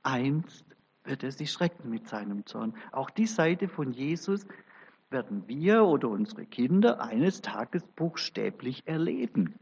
einst 0.04 0.65
wird 1.04 1.23
er 1.23 1.32
sie 1.32 1.47
schrecken 1.47 1.89
mit 1.89 2.08
seinem 2.08 2.45
Zorn. 2.45 2.75
Auch 2.93 3.10
die 3.10 3.28
Seite 3.28 3.67
von 3.67 3.91
Jesus 3.91 4.47
werden 5.10 5.43
wir 5.47 5.84
oder 5.84 6.10
unsere 6.10 6.45
Kinder 6.45 7.01
eines 7.01 7.41
Tages 7.41 7.84
buchstäblich 7.95 8.88
erleben. 8.88 9.56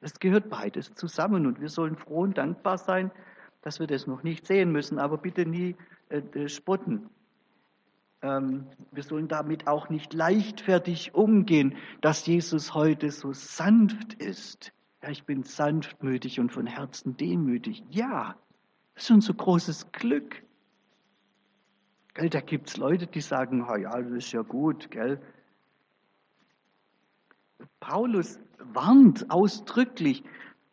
Es 0.00 0.18
gehört 0.18 0.48
beides 0.48 0.94
zusammen 0.94 1.46
und 1.46 1.60
wir 1.60 1.68
sollen 1.68 1.96
froh 1.96 2.22
und 2.22 2.38
dankbar 2.38 2.78
sein, 2.78 3.10
dass 3.60 3.78
wir 3.78 3.86
das 3.86 4.06
noch 4.06 4.22
nicht 4.22 4.46
sehen 4.46 4.72
müssen, 4.72 4.98
aber 4.98 5.18
bitte 5.18 5.44
nie 5.44 5.76
äh, 6.08 6.18
äh 6.18 6.48
spotten. 6.48 7.10
Ähm, 8.22 8.66
wir 8.90 9.02
sollen 9.02 9.28
damit 9.28 9.66
auch 9.66 9.90
nicht 9.90 10.12
leichtfertig 10.12 11.14
umgehen, 11.14 11.76
dass 12.00 12.26
Jesus 12.26 12.74
heute 12.74 13.10
so 13.10 13.32
sanft 13.32 14.14
ist. 14.14 14.72
Ja, 15.02 15.10
ich 15.10 15.24
bin 15.24 15.44
sanftmütig 15.44 16.40
und 16.40 16.50
von 16.50 16.66
Herzen 16.66 17.16
demütig. 17.16 17.84
Ja, 17.90 18.36
das 18.94 19.04
ist 19.04 19.10
unser 19.10 19.34
großes 19.34 19.92
Glück. 19.92 20.42
Gell, 22.14 22.30
da 22.30 22.40
gibt 22.40 22.68
es 22.68 22.76
Leute, 22.76 23.06
die 23.06 23.20
sagen, 23.20 23.64
ja, 23.80 24.00
das 24.00 24.10
ist 24.10 24.32
ja 24.32 24.42
gut, 24.42 24.90
gell. 24.90 25.20
Paulus 27.78 28.40
warnt 28.58 29.30
ausdrücklich, 29.30 30.24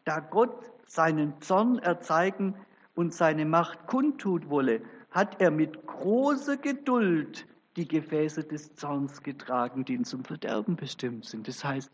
da 0.06 0.20
Gott 0.20 0.72
seinen 0.88 1.40
Zorn 1.42 1.78
erzeigen 1.78 2.56
und 2.96 3.14
seine 3.14 3.46
Macht 3.46 3.86
kundtut 3.86 4.50
wolle, 4.50 4.82
hat 5.16 5.40
er 5.42 5.50
mit 5.50 5.88
großer 5.88 6.58
Geduld 6.58 7.48
die 7.78 7.88
Gefäße 7.88 8.44
des 8.44 8.76
Zorns 8.76 9.24
getragen, 9.24 9.86
die 9.86 10.02
zum 10.02 10.26
Verderben 10.26 10.76
bestimmt 10.76 11.24
sind. 11.26 11.48
Das 11.48 11.64
heißt, 11.64 11.90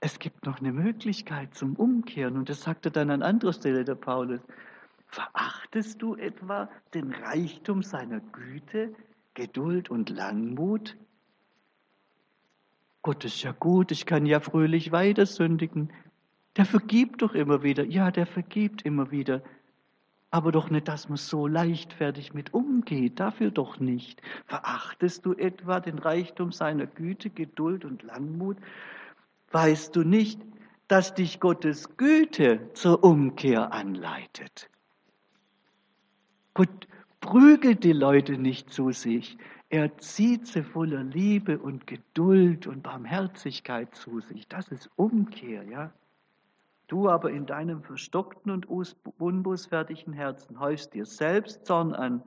es 0.00 0.18
gibt 0.18 0.44
noch 0.44 0.60
eine 0.60 0.72
Möglichkeit 0.72 1.54
zum 1.54 1.74
Umkehren. 1.74 2.36
Und 2.36 2.50
das 2.50 2.60
sagt 2.60 2.84
er 2.84 2.90
dann 2.90 3.10
an 3.10 3.22
anderer 3.22 3.54
Stelle, 3.54 3.84
der 3.84 3.94
Paulus. 3.94 4.40
Verachtest 5.06 6.02
du 6.02 6.16
etwa 6.16 6.68
den 6.92 7.12
Reichtum 7.12 7.82
seiner 7.82 8.20
Güte, 8.20 8.94
Geduld 9.32 9.88
und 9.88 10.10
Langmut? 10.10 10.98
Gott 13.00 13.24
ist 13.24 13.42
ja 13.42 13.52
gut, 13.52 13.90
ich 13.90 14.04
kann 14.04 14.26
ja 14.26 14.40
fröhlich 14.40 14.92
weiter 14.92 15.24
sündigen. 15.24 15.90
Der 16.56 16.66
vergibt 16.66 17.22
doch 17.22 17.34
immer 17.34 17.62
wieder. 17.62 17.84
Ja, 17.84 18.10
der 18.10 18.26
vergibt 18.26 18.82
immer 18.82 19.10
wieder. 19.10 19.42
Aber 20.36 20.52
doch 20.52 20.68
nicht, 20.68 20.86
dass 20.86 21.08
man 21.08 21.16
so 21.16 21.46
leichtfertig 21.46 22.34
mit 22.34 22.52
umgeht. 22.52 23.20
Dafür 23.20 23.50
doch 23.50 23.80
nicht. 23.80 24.20
Verachtest 24.44 25.24
du 25.24 25.32
etwa 25.32 25.80
den 25.80 25.98
Reichtum 25.98 26.52
seiner 26.52 26.86
Güte, 26.86 27.30
Geduld 27.30 27.86
und 27.86 28.02
Langmut? 28.02 28.58
Weißt 29.50 29.96
du 29.96 30.04
nicht, 30.04 30.38
dass 30.88 31.14
dich 31.14 31.40
Gottes 31.40 31.96
Güte 31.96 32.68
zur 32.74 33.02
Umkehr 33.02 33.72
anleitet? 33.72 34.68
Gott 36.52 36.86
prügelt 37.20 37.82
die 37.82 37.94
Leute 37.94 38.36
nicht 38.36 38.70
zu 38.70 38.92
sich. 38.92 39.38
Er 39.70 39.96
zieht 39.96 40.48
sie 40.48 40.62
voller 40.62 41.02
Liebe 41.02 41.58
und 41.58 41.86
Geduld 41.86 42.66
und 42.66 42.82
Barmherzigkeit 42.82 43.94
zu 43.94 44.20
sich. 44.20 44.46
Das 44.48 44.68
ist 44.68 44.90
Umkehr, 44.96 45.62
ja. 45.62 45.94
Du 46.88 47.08
aber 47.08 47.30
in 47.30 47.46
deinem 47.46 47.82
verstockten 47.82 48.52
und 48.52 48.66
unbußfertigen 48.66 50.12
Herzen 50.12 50.60
häufst 50.60 50.94
dir 50.94 51.04
selbst 51.04 51.66
Zorn 51.66 51.94
an 51.94 52.22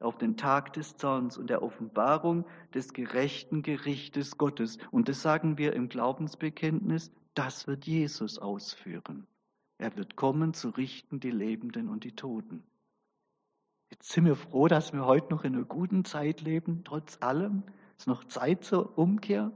auf 0.00 0.18
den 0.18 0.36
Tag 0.36 0.72
des 0.72 0.96
Zorns 0.96 1.38
und 1.38 1.48
der 1.48 1.62
Offenbarung 1.62 2.44
des 2.74 2.92
gerechten 2.92 3.62
Gerichtes 3.62 4.36
Gottes. 4.36 4.78
Und 4.90 5.08
das 5.08 5.22
sagen 5.22 5.58
wir 5.58 5.74
im 5.74 5.88
Glaubensbekenntnis, 5.88 7.12
das 7.34 7.66
wird 7.66 7.86
Jesus 7.86 8.38
ausführen. 8.38 9.26
Er 9.78 9.96
wird 9.96 10.16
kommen 10.16 10.54
zu 10.54 10.70
richten 10.70 11.20
die 11.20 11.30
Lebenden 11.30 11.88
und 11.88 12.04
die 12.04 12.14
Toten. 12.14 12.62
Jetzt 13.90 14.10
sind 14.10 14.24
wir 14.24 14.36
froh, 14.36 14.68
dass 14.68 14.92
wir 14.92 15.04
heute 15.04 15.30
noch 15.30 15.44
in 15.44 15.54
einer 15.54 15.64
guten 15.64 16.04
Zeit 16.04 16.40
leben, 16.40 16.82
trotz 16.84 17.18
allem. 17.20 17.62
Es 17.96 18.04
ist 18.04 18.06
noch 18.06 18.24
Zeit 18.24 18.64
zur 18.64 18.96
Umkehr. 18.96 19.52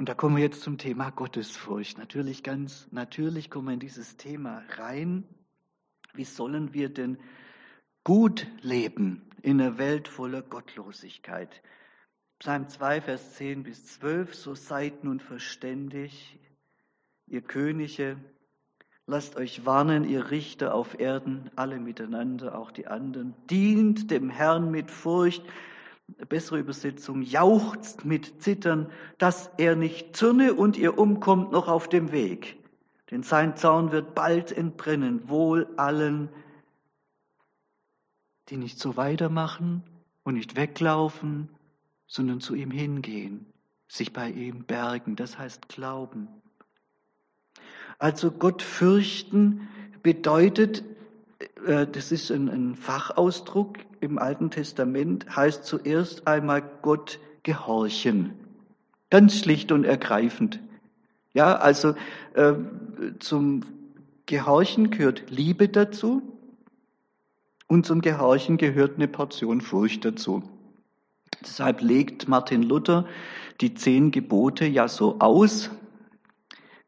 Und 0.00 0.08
da 0.08 0.14
kommen 0.14 0.36
wir 0.36 0.42
jetzt 0.42 0.62
zum 0.62 0.78
Thema 0.78 1.10
Gottesfurcht. 1.10 1.98
Natürlich 1.98 2.42
ganz 2.42 2.88
natürlich 2.90 3.50
kommen 3.50 3.66
wir 3.66 3.74
in 3.74 3.80
dieses 3.80 4.16
Thema 4.16 4.62
rein. 4.78 5.24
Wie 6.14 6.24
sollen 6.24 6.72
wir 6.72 6.88
denn 6.88 7.18
gut 8.02 8.46
leben 8.62 9.30
in 9.42 9.60
einer 9.60 9.76
Welt 9.76 10.08
voller 10.08 10.40
Gottlosigkeit? 10.40 11.60
Psalm 12.38 12.66
2, 12.70 13.02
Vers 13.02 13.34
10 13.34 13.62
bis 13.62 13.98
12, 13.98 14.34
so 14.34 14.54
seid 14.54 15.04
nun 15.04 15.20
verständig, 15.20 16.38
ihr 17.26 17.42
Könige, 17.42 18.16
lasst 19.04 19.36
euch 19.36 19.66
warnen, 19.66 20.08
ihr 20.08 20.30
Richter 20.30 20.74
auf 20.74 20.98
Erden, 20.98 21.50
alle 21.56 21.78
miteinander, 21.78 22.56
auch 22.58 22.70
die 22.70 22.86
anderen, 22.86 23.34
dient 23.50 24.10
dem 24.10 24.30
Herrn 24.30 24.70
mit 24.70 24.90
Furcht, 24.90 25.42
bessere 26.28 26.58
Übersetzung, 26.58 27.22
jauchzt 27.22 28.04
mit 28.04 28.42
Zittern, 28.42 28.90
dass 29.18 29.50
er 29.58 29.76
nicht 29.76 30.16
zürne 30.16 30.54
und 30.54 30.76
ihr 30.76 30.98
umkommt 30.98 31.52
noch 31.52 31.68
auf 31.68 31.88
dem 31.88 32.12
Weg. 32.12 32.58
Denn 33.10 33.22
sein 33.22 33.56
Zorn 33.56 33.92
wird 33.92 34.14
bald 34.14 34.52
entbrennen, 34.52 35.28
wohl 35.28 35.68
allen, 35.76 36.28
die 38.48 38.56
nicht 38.56 38.78
so 38.78 38.96
weitermachen 38.96 39.82
und 40.22 40.34
nicht 40.34 40.56
weglaufen, 40.56 41.48
sondern 42.06 42.40
zu 42.40 42.54
ihm 42.54 42.70
hingehen, 42.70 43.46
sich 43.88 44.12
bei 44.12 44.30
ihm 44.30 44.64
bergen, 44.64 45.16
das 45.16 45.38
heißt 45.38 45.68
glauben. 45.68 46.28
Also 47.98 48.30
Gott 48.30 48.62
fürchten 48.62 49.68
bedeutet, 50.02 50.84
das 51.92 52.12
ist 52.12 52.30
ein, 52.30 52.48
ein 52.48 52.74
Fachausdruck 52.74 53.78
im 54.00 54.18
Alten 54.18 54.50
Testament, 54.50 55.34
heißt 55.34 55.64
zuerst 55.64 56.26
einmal 56.26 56.62
Gott 56.82 57.18
gehorchen. 57.42 58.34
Ganz 59.10 59.38
schlicht 59.38 59.72
und 59.72 59.84
ergreifend. 59.84 60.60
Ja, 61.32 61.56
also 61.56 61.94
äh, 62.34 62.54
zum 63.18 63.62
Gehorchen 64.26 64.90
gehört 64.90 65.30
Liebe 65.30 65.68
dazu 65.68 66.22
und 67.66 67.86
zum 67.86 68.00
Gehorchen 68.00 68.56
gehört 68.56 68.96
eine 68.96 69.08
Portion 69.08 69.60
Furcht 69.60 70.04
dazu. 70.04 70.42
Deshalb 71.40 71.80
legt 71.80 72.28
Martin 72.28 72.62
Luther 72.62 73.06
die 73.60 73.74
zehn 73.74 74.10
Gebote 74.10 74.66
ja 74.66 74.88
so 74.88 75.18
aus, 75.20 75.70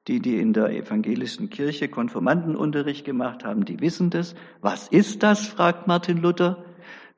die, 0.08 0.20
die 0.20 0.38
in 0.38 0.52
der 0.52 0.70
evangelischen 0.70 1.50
Kirche 1.50 1.88
Konformantenunterricht 1.88 3.04
gemacht 3.04 3.44
haben, 3.44 3.64
die 3.64 3.80
wissen 3.80 4.10
das. 4.10 4.34
Was 4.60 4.88
ist 4.88 5.22
das? 5.22 5.46
fragt 5.46 5.86
Martin 5.86 6.18
Luther. 6.18 6.64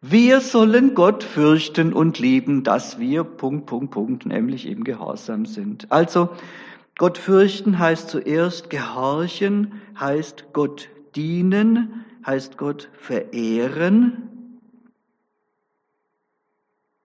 Wir 0.02 0.42
sollen 0.42 0.94
Gott 0.94 1.24
fürchten 1.24 1.94
und 1.94 2.18
lieben, 2.18 2.62
dass 2.62 2.98
wir 2.98 3.24
Punkt, 3.24 3.66
Punkt, 3.66 3.90
Punkt, 3.92 4.26
nämlich 4.26 4.68
eben 4.68 4.84
gehorsam 4.84 5.46
sind. 5.46 5.90
Also, 5.90 6.28
Gott 6.98 7.16
fürchten 7.16 7.78
heißt 7.78 8.10
zuerst 8.10 8.68
gehorchen, 8.68 9.80
heißt 9.98 10.52
Gott 10.52 10.90
dienen, 11.16 12.04
heißt 12.26 12.58
Gott 12.58 12.90
verehren. 12.92 14.30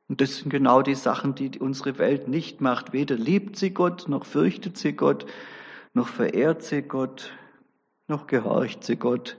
Und 0.09 0.19
das 0.19 0.37
sind 0.37 0.49
genau 0.49 0.81
die 0.81 0.95
Sachen, 0.95 1.35
die 1.35 1.57
unsere 1.57 1.99
Welt 1.99 2.27
nicht 2.27 2.59
macht. 2.59 2.91
Weder 2.91 3.15
liebt 3.15 3.55
sie 3.55 3.69
Gott, 3.69 4.09
noch 4.09 4.25
fürchtet 4.25 4.77
sie 4.77 4.91
Gott, 4.93 5.25
noch 5.93 6.07
verehrt 6.07 6.63
sie 6.63 6.81
Gott, 6.81 7.31
noch 8.07 8.27
gehorcht 8.27 8.83
sie 8.83 8.95
Gott. 8.95 9.37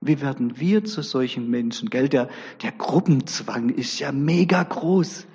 Wie 0.00 0.20
werden 0.20 0.58
wir 0.58 0.84
zu 0.84 1.02
solchen 1.02 1.48
Menschen? 1.48 1.88
Gell, 1.88 2.08
der, 2.08 2.28
der 2.62 2.72
Gruppenzwang 2.72 3.68
ist 3.68 4.00
ja 4.00 4.10
mega 4.10 4.62
groß. 4.62 5.26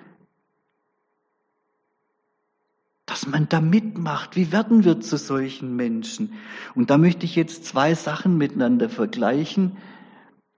Dass 3.05 3.25
man 3.25 3.47
da 3.47 3.61
mitmacht. 3.61 4.35
Wie 4.35 4.51
werden 4.51 4.83
wir 4.83 4.99
zu 4.99 5.17
solchen 5.17 5.77
Menschen? 5.77 6.33
Und 6.75 6.89
da 6.89 6.97
möchte 6.97 7.25
ich 7.25 7.37
jetzt 7.37 7.63
zwei 7.65 7.95
Sachen 7.95 8.37
miteinander 8.37 8.89
vergleichen. 8.89 9.77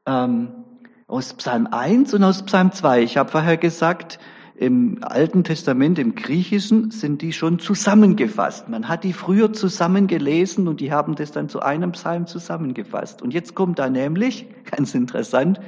Ähm, 0.08 0.66
aus 1.06 1.36
Psalm 1.36 1.68
1 1.68 2.14
und 2.16 2.24
aus 2.24 2.44
Psalm 2.44 2.72
2. 2.72 3.04
Ich 3.04 3.18
habe 3.18 3.30
vorher 3.30 3.58
gesagt, 3.58 4.20
im 4.60 4.98
Alten 5.02 5.46
Testament, 5.46 6.00
im 6.00 6.16
Griechischen, 6.16 6.92
sind 6.92 7.22
die 7.22 7.32
schon 7.32 7.60
zusammengefasst. 7.60 8.68
Man 8.68 8.90
hat 8.90 9.06
die 9.06 9.14
früher 9.14 9.54
zusammengelesen 9.54 10.68
und 10.68 10.82
die 10.82 10.92
haben 10.92 11.16
das 11.16 11.32
dann 11.32 11.48
zu 11.48 11.62
einem 11.62 11.94
Psalm 11.94 12.28
zusammengefasst. 12.28 13.22
Und 13.22 13.34
jetzt 13.34 13.56
kommt 13.56 13.80
da 13.80 13.90
nämlich, 13.90 14.48
ganz 14.70 14.94
interessant, 14.96 15.62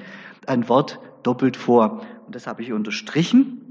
ein 0.45 0.67
Wort 0.67 0.99
doppelt 1.23 1.56
vor. 1.56 2.01
Und 2.25 2.36
das 2.36 2.47
habe 2.47 2.63
ich 2.63 2.73
unterstrichen. 2.73 3.62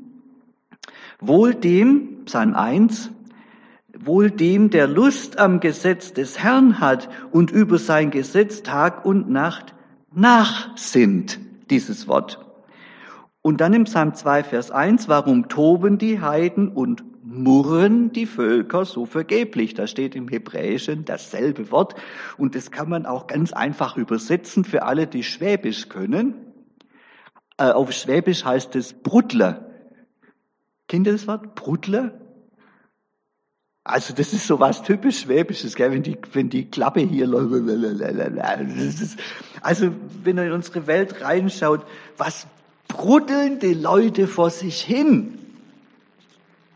Wohl 1.20 1.54
dem, 1.54 2.24
Psalm 2.24 2.54
1, 2.54 3.10
wohl 3.98 4.30
dem, 4.30 4.70
der 4.70 4.86
Lust 4.86 5.38
am 5.38 5.60
Gesetz 5.60 6.14
des 6.14 6.42
Herrn 6.42 6.80
hat 6.80 7.10
und 7.30 7.50
über 7.50 7.76
sein 7.76 8.10
Gesetz 8.10 8.62
Tag 8.62 9.04
und 9.04 9.28
Nacht 9.28 9.74
nachsinnt, 10.14 11.38
dieses 11.68 12.08
Wort. 12.08 12.49
Und 13.42 13.60
dann 13.60 13.72
im 13.72 13.84
Psalm 13.84 14.14
2, 14.14 14.44
Vers 14.44 14.70
1, 14.70 15.08
warum 15.08 15.48
toben 15.48 15.96
die 15.96 16.20
Heiden 16.20 16.68
und 16.68 17.02
murren 17.22 18.12
die 18.12 18.26
Völker 18.26 18.84
so 18.84 19.06
vergeblich? 19.06 19.72
Da 19.74 19.86
steht 19.86 20.14
im 20.14 20.28
Hebräischen 20.28 21.06
dasselbe 21.06 21.70
Wort 21.70 21.94
und 22.36 22.54
das 22.54 22.70
kann 22.70 22.90
man 22.90 23.06
auch 23.06 23.26
ganz 23.26 23.52
einfach 23.52 23.96
übersetzen 23.96 24.64
für 24.64 24.82
alle, 24.82 25.06
die 25.06 25.22
Schwäbisch 25.22 25.88
können. 25.88 26.34
Äh, 27.56 27.70
auf 27.70 27.92
Schwäbisch 27.92 28.44
heißt 28.44 28.76
es 28.76 28.92
Brudler. 28.92 29.70
Kennt 30.86 31.06
ihr 31.06 31.12
das 31.12 31.26
Wort? 31.26 31.54
Brudler? 31.54 32.20
Also 33.84 34.12
das 34.12 34.34
ist 34.34 34.46
so 34.46 34.60
was 34.60 34.82
typisch 34.82 35.20
Schwäbisches, 35.20 35.74
gell? 35.74 35.90
Wenn, 35.92 36.02
die, 36.02 36.18
wenn 36.32 36.50
die 36.50 36.70
Klappe 36.70 37.00
hier 37.00 37.26
läuft. 37.26 37.52
Also 39.62 39.92
wenn 40.22 40.36
ihr 40.36 40.44
in 40.44 40.52
unsere 40.52 40.86
Welt 40.86 41.22
reinschaut, 41.22 41.86
was 42.18 42.46
bruddeln 42.90 43.60
die 43.60 43.74
Leute 43.74 44.26
vor 44.26 44.50
sich 44.50 44.82
hin. 44.82 45.38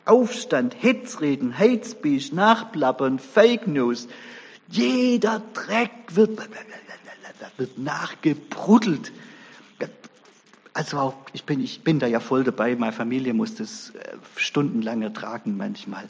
Aufstand, 0.05 0.77
Hetzreden, 0.81 1.59
Hate 1.59 1.85
Speech, 1.85 2.33
Nachplappern, 2.33 3.18
Fake 3.18 3.66
News. 3.66 4.07
Jeder 4.68 5.42
Dreck 5.53 5.90
wird, 6.11 6.38
wird 7.57 7.79
nachgebruddelt. 7.79 9.12
Also 10.72 10.98
auch, 10.98 11.14
ich 11.33 11.44
bin, 11.44 11.61
ich 11.61 11.83
bin 11.83 11.98
da 11.98 12.07
ja 12.07 12.20
voll 12.20 12.44
dabei. 12.44 12.74
Meine 12.74 12.92
Familie 12.92 13.33
muss 13.33 13.55
das 13.55 13.90
äh, 13.90 14.16
stundenlang 14.37 15.03
ertragen 15.03 15.57
manchmal, 15.57 16.05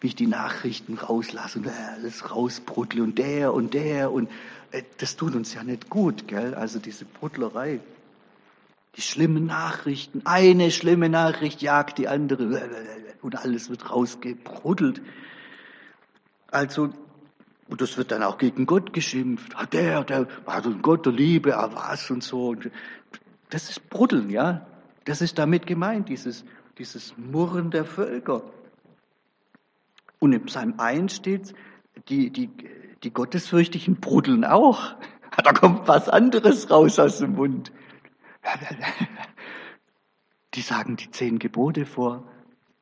wie 0.00 0.08
ich 0.08 0.14
die 0.14 0.28
Nachrichten 0.28 0.94
rauslasse 0.94 1.58
und 1.58 1.66
äh, 1.66 1.70
alles 1.96 2.30
rausbruttle 2.30 3.02
und 3.02 3.18
der 3.18 3.52
und 3.52 3.74
der 3.74 4.12
und 4.12 4.30
äh, 4.70 4.82
das 4.98 5.16
tut 5.16 5.34
uns 5.34 5.54
ja 5.54 5.64
nicht 5.64 5.90
gut, 5.90 6.28
gell? 6.28 6.54
Also 6.54 6.78
diese 6.78 7.04
Bruttlerei. 7.04 7.80
Die 8.96 9.02
schlimmen 9.02 9.46
Nachrichten, 9.46 10.22
eine 10.24 10.70
schlimme 10.70 11.08
Nachricht 11.08 11.62
jagt 11.62 11.98
die 11.98 12.08
andere 12.08 12.68
und 13.22 13.36
alles 13.36 13.70
wird 13.70 13.90
rausgebruddelt. 13.90 15.00
Also, 16.50 16.90
und 17.68 17.80
das 17.80 17.96
wird 17.96 18.10
dann 18.10 18.24
auch 18.24 18.38
gegen 18.38 18.66
Gott 18.66 18.92
geschimpft. 18.92 19.52
Ah, 19.54 19.66
der, 19.66 20.02
der 20.02 20.26
ein 20.46 20.82
Gott 20.82 21.06
der 21.06 21.12
Liebe, 21.12 21.56
ah 21.56 21.70
was 21.72 22.10
und 22.10 22.24
so. 22.24 22.56
Das 23.50 23.70
ist 23.70 23.88
Bruddeln, 23.90 24.30
ja. 24.30 24.66
Das 25.04 25.20
ist 25.20 25.38
damit 25.38 25.66
gemeint, 25.66 26.08
dieses, 26.08 26.44
dieses 26.78 27.14
Murren 27.16 27.70
der 27.70 27.84
Völker. 27.84 28.42
Und 30.18 30.32
im 30.32 30.44
Psalm 30.46 30.74
1 30.78 31.14
steht, 31.14 31.54
die, 32.08 32.30
die, 32.30 32.50
die 33.02 33.12
Gottesfürchtigen 33.12 33.96
bruddeln 33.96 34.44
auch. 34.44 34.94
Da 35.44 35.52
kommt 35.52 35.86
was 35.86 36.08
anderes 36.08 36.70
raus 36.70 36.98
aus 36.98 37.18
dem 37.18 37.36
Mund. 37.36 37.72
Die 40.54 40.62
sagen 40.62 40.96
die 40.96 41.10
zehn 41.10 41.38
Gebote 41.38 41.86
vor, 41.86 42.24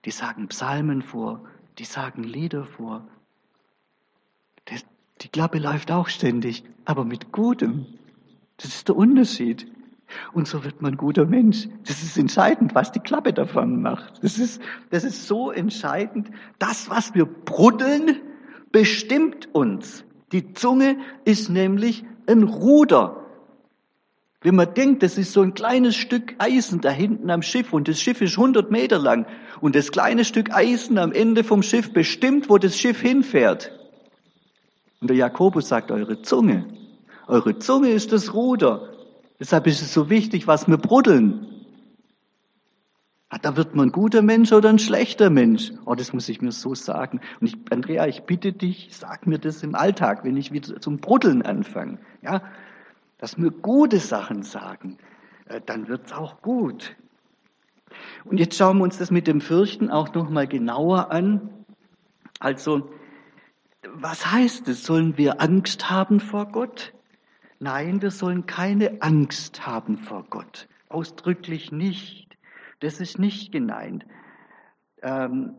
die 0.07 0.11
sagen 0.11 0.48
Psalmen 0.48 1.02
vor, 1.02 1.44
die 1.78 1.85
sagen 1.85 2.22
Lieder 2.22 2.64
vor. 2.64 3.07
Die 5.20 5.28
Klappe 5.28 5.59
läuft 5.59 5.90
auch 5.90 6.09
ständig, 6.09 6.64
aber 6.85 7.04
mit 7.04 7.33
Gutem. 7.33 7.87
Das 8.57 8.66
ist 8.66 8.88
der 8.88 8.96
Unterschied. 8.96 9.70
Und 10.33 10.48
so 10.48 10.64
wird 10.64 10.81
man 10.81 10.96
guter 10.96 11.26
Mensch. 11.26 11.68
Das 11.87 12.02
ist 12.02 12.16
entscheidend, 12.16 12.74
was 12.74 12.92
die 12.92 13.00
Klappe 13.00 13.33
davon 13.33 13.83
macht. 13.83 14.22
Das 14.22 14.38
ist, 14.38 14.62
das 14.90 15.04
ist 15.04 15.26
so 15.26 15.50
entscheidend. 15.50 16.31
Das, 16.59 16.88
was 16.88 17.14
wir 17.14 17.26
bruddeln, 17.26 18.20
bestimmt 18.72 19.54
uns. 19.54 20.04
Die 20.33 20.54
Zunge 20.54 20.96
ist 21.24 21.50
nämlich 21.50 22.04
ein 22.26 22.44
Ruder. 22.44 23.28
Wenn 24.40 24.55
man 24.55 24.72
denkt, 24.72 25.03
das 25.03 25.18
ist 25.18 25.33
so 25.33 25.42
ein 25.42 25.55
kleines 25.55 25.96
Stück 25.96 26.37
Eisen 26.38 26.81
da 26.81 26.90
hinten 26.90 27.29
am 27.31 27.42
Schiff 27.42 27.72
und 27.72 27.88
das 27.88 28.01
Schiff 28.01 28.20
ist 28.20 28.38
100 28.38 28.70
Meter 28.70 28.98
lang 28.98 29.27
und 29.61 29.74
das 29.74 29.90
kleine 29.90 30.24
Stück 30.24 30.55
Eisen 30.55 30.96
am 30.96 31.11
Ende 31.12 31.42
vom 31.42 31.62
Schiff 31.62 31.92
bestimmt, 31.92 32.48
wo 32.48 32.59
das 32.59 32.79
Schiff 32.79 33.01
hinfährt. 33.01 33.72
Und 35.01 35.11
der 35.11 35.16
Jakobus 35.16 35.68
sagt, 35.68 35.90
eure 35.90 36.22
Zunge, 36.22 36.66
eure 37.27 37.59
Zunge 37.59 37.90
ist 37.90 38.12
das 38.12 38.33
Ruder. 38.33 38.92
Deshalb 39.40 39.66
ist 39.66 39.83
es 39.83 39.92
so 39.92 40.09
wichtig, 40.09 40.46
was 40.46 40.68
wir 40.68 40.77
bruddeln. 40.77 41.46
Ah, 43.31 43.38
da 43.38 43.57
wird 43.57 43.74
man 43.74 43.88
ein 43.88 43.92
guter 43.92 44.22
Mensch 44.22 44.53
oder 44.53 44.70
ein 44.70 44.79
schlechter 44.79 45.31
Mensch. 45.31 45.72
Oh, 45.85 45.94
das 45.94 46.12
muss 46.12 46.29
ich 46.29 46.40
mir 46.40 46.51
so 46.51 46.74
sagen. 46.74 47.20
Und 47.40 47.48
ich, 47.48 47.57
Andrea, 47.70 48.07
ich 48.07 48.22
bitte 48.22 48.53
dich, 48.53 48.88
sag 48.92 49.27
mir 49.27 49.38
das 49.38 49.62
im 49.62 49.74
Alltag, 49.74 50.24
wenn 50.24 50.37
ich 50.37 50.51
wieder 50.51 50.81
zum 50.81 50.98
Bruddeln 50.98 51.42
anfange. 51.42 51.98
Ja, 52.22 52.42
dass 53.18 53.37
wir 53.37 53.50
gute 53.50 53.98
Sachen 53.98 54.42
sagen, 54.42 54.98
äh, 55.46 55.61
dann 55.64 55.88
wird's 55.88 56.12
auch 56.12 56.40
gut. 56.40 56.96
Und 58.24 58.38
jetzt 58.38 58.57
schauen 58.57 58.78
wir 58.78 58.85
uns 58.85 58.98
das 58.98 59.11
mit 59.11 59.26
dem 59.26 59.40
Fürchten 59.40 59.90
auch 59.90 60.12
noch 60.14 60.31
mal 60.31 60.46
genauer 60.46 61.11
an. 61.11 61.50
Also, 62.38 62.90
was 63.87 64.31
heißt 64.31 64.68
es? 64.68 64.85
Sollen 64.85 65.16
wir 65.16 65.40
Angst 65.40 65.90
haben 65.90 66.20
vor 66.20 66.46
Gott? 66.46 66.92
Nein, 67.61 68.02
wir 68.02 68.11
sollen 68.11 68.46
keine 68.46 69.02
Angst 69.02 69.66
haben 69.66 69.98
vor 69.98 70.24
Gott. 70.31 70.68
Ausdrücklich 70.88 71.72
nicht. 71.72 72.37
Das 72.81 73.00
ist 73.00 73.18
nicht 73.18 73.50
gemeint. 73.50 74.07
Ähm, 75.02 75.54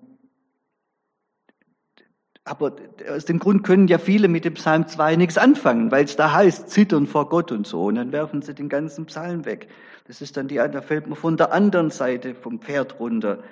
aber 2.50 2.76
aus 3.08 3.26
dem 3.26 3.38
Grund 3.38 3.64
können 3.64 3.88
ja 3.88 4.00
viele 4.00 4.28
mit 4.28 4.44
dem 4.44 4.56
Psalm 4.56 4.88
2 4.88 5.18
nichts 5.18 5.38
anfangen, 5.38 5.92
weil 5.92 6.06
es 6.06 6.16
da 6.16 6.34
heißt, 6.34 6.70
zittern 6.70 7.06
vor 7.06 7.30
Gott 7.30 7.52
und 7.52 7.68
so. 7.68 7.84
Und 7.84 7.96
dann 7.96 8.12
werfen 8.12 8.42
sie 8.42 8.56
den 8.56 8.70
ganzen 8.70 9.06
Psalm 9.06 9.46
weg. 9.46 9.70
Das 10.08 10.22
ist 10.22 10.36
dann 10.36 10.48
die, 10.48 10.56
da 10.56 10.82
fällt 10.82 11.06
man 11.06 11.16
von 11.16 11.38
der 11.38 11.54
anderen 11.54 11.92
Seite 11.92 12.34
vom 12.34 12.60
Pferd 12.60 13.00
runter. 13.00 13.44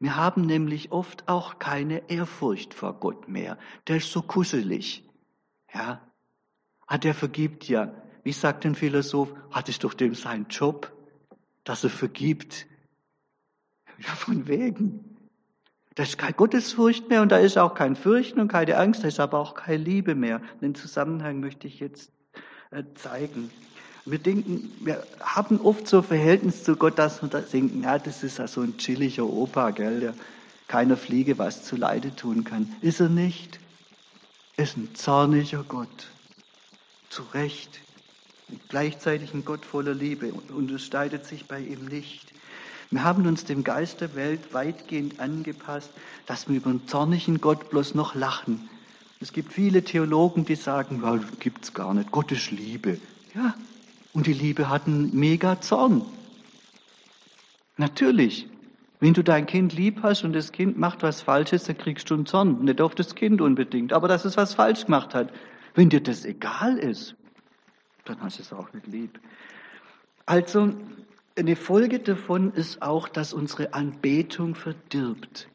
Wir 0.00 0.16
haben 0.16 0.42
nämlich 0.42 0.90
oft 0.90 1.28
auch 1.28 1.60
keine 1.60 2.10
Ehrfurcht 2.10 2.74
vor 2.74 2.94
Gott 2.94 3.28
mehr. 3.28 3.56
Der 3.86 3.98
ist 3.98 4.10
so 4.10 4.20
kuschelig. 4.20 5.08
Ja. 5.72 6.00
Ah, 6.88 6.98
der 6.98 7.14
vergibt 7.14 7.68
ja. 7.68 7.94
Wie 8.24 8.32
sagt 8.32 8.66
ein 8.66 8.74
Philosoph, 8.74 9.32
hat 9.52 9.68
es 9.68 9.78
doch 9.78 9.94
dem 9.94 10.14
seinen 10.14 10.48
Job, 10.48 10.92
dass 11.62 11.84
er 11.84 11.90
vergibt. 11.90 12.66
Ja, 13.98 14.08
von 14.08 14.48
wegen. 14.48 15.13
Da 15.94 16.02
ist 16.02 16.18
keine 16.18 16.32
Gottesfurcht 16.32 17.08
mehr 17.08 17.22
und 17.22 17.30
da 17.30 17.38
ist 17.38 17.56
auch 17.56 17.74
kein 17.74 17.94
Fürchten 17.94 18.40
und 18.40 18.48
keine 18.48 18.76
Angst, 18.76 19.04
da 19.04 19.08
ist 19.08 19.20
aber 19.20 19.38
auch 19.38 19.54
keine 19.54 19.82
Liebe 19.82 20.14
mehr. 20.14 20.40
Den 20.60 20.74
Zusammenhang 20.74 21.40
möchte 21.40 21.68
ich 21.68 21.78
jetzt 21.78 22.10
äh, 22.72 22.82
zeigen. 22.94 23.50
Wir 24.04 24.18
denken, 24.18 24.70
wir 24.80 25.02
haben 25.20 25.60
oft 25.60 25.86
so 25.86 25.98
ein 25.98 26.04
Verhältnis 26.04 26.64
zu 26.64 26.76
Gott, 26.76 26.98
dass 26.98 27.22
wir 27.22 27.28
da 27.28 27.40
denken, 27.40 27.84
ja, 27.84 27.98
das 27.98 28.22
ist 28.22 28.38
ja 28.38 28.48
so 28.48 28.60
ein 28.60 28.76
chilliger 28.76 29.24
Opa, 29.24 29.70
gell, 29.70 30.00
der 30.00 30.14
keiner 30.68 30.96
Fliege 30.96 31.38
was 31.38 31.62
zu 31.62 31.76
Leide 31.76 32.14
tun 32.14 32.44
kann. 32.44 32.74
Ist 32.80 33.00
er 33.00 33.08
nicht. 33.08 33.60
Er 34.56 34.64
ist 34.64 34.76
ein 34.76 34.94
zorniger 34.94 35.64
Gott. 35.66 36.10
Zu 37.08 37.22
Recht. 37.32 37.80
Gleichzeitig 38.68 39.32
ein 39.32 39.44
Gott 39.44 39.64
voller 39.64 39.94
Liebe 39.94 40.32
und 40.32 40.50
unterscheidet 40.50 41.24
sich 41.24 41.46
bei 41.46 41.60
ihm 41.60 41.86
nicht. 41.86 42.33
Wir 42.90 43.04
haben 43.04 43.26
uns 43.26 43.44
dem 43.44 43.64
Geist 43.64 44.00
der 44.00 44.14
Welt 44.14 44.52
weitgehend 44.52 45.20
angepasst, 45.20 45.90
dass 46.26 46.48
wir 46.48 46.56
über 46.56 46.70
einen 46.70 46.86
zornigen 46.86 47.40
Gott 47.40 47.70
bloß 47.70 47.94
noch 47.94 48.14
lachen. 48.14 48.68
Es 49.20 49.32
gibt 49.32 49.52
viele 49.52 49.82
Theologen, 49.82 50.44
die 50.44 50.54
sagen, 50.54 51.00
ja, 51.02 51.18
gibt's 51.40 51.72
gar 51.72 51.94
nicht. 51.94 52.10
Gott 52.10 52.30
ist 52.32 52.50
Liebe. 52.50 52.98
Ja. 53.34 53.54
Und 54.12 54.26
die 54.26 54.32
Liebe 54.32 54.68
hat 54.68 54.86
einen 54.86 55.14
mega 55.14 55.60
Zorn. 55.60 56.02
Natürlich. 57.76 58.48
Wenn 59.00 59.12
du 59.12 59.22
dein 59.22 59.46
Kind 59.46 59.74
lieb 59.74 60.02
hast 60.02 60.24
und 60.24 60.32
das 60.32 60.52
Kind 60.52 60.78
macht 60.78 61.02
was 61.02 61.20
Falsches, 61.20 61.64
dann 61.64 61.76
kriegst 61.76 62.08
du 62.08 62.14
einen 62.14 62.26
Zorn. 62.26 62.64
Nicht 62.64 62.80
auf 62.80 62.94
das 62.94 63.14
Kind 63.14 63.40
unbedingt, 63.40 63.92
aber 63.92 64.08
dass 64.08 64.24
es 64.24 64.36
was 64.36 64.54
falsch 64.54 64.84
gemacht 64.84 65.14
hat. 65.14 65.32
Wenn 65.74 65.90
dir 65.90 66.00
das 66.00 66.24
egal 66.24 66.78
ist, 66.78 67.16
dann 68.04 68.20
hast 68.22 68.38
du 68.38 68.42
es 68.42 68.52
auch 68.52 68.72
nicht 68.72 68.86
lieb. 68.86 69.18
Also, 70.26 70.72
eine 71.36 71.56
Folge 71.56 71.98
davon 71.98 72.52
ist 72.52 72.82
auch, 72.82 73.08
dass 73.08 73.32
unsere 73.32 73.74
Anbetung 73.74 74.54
verdirbt. 74.54 75.48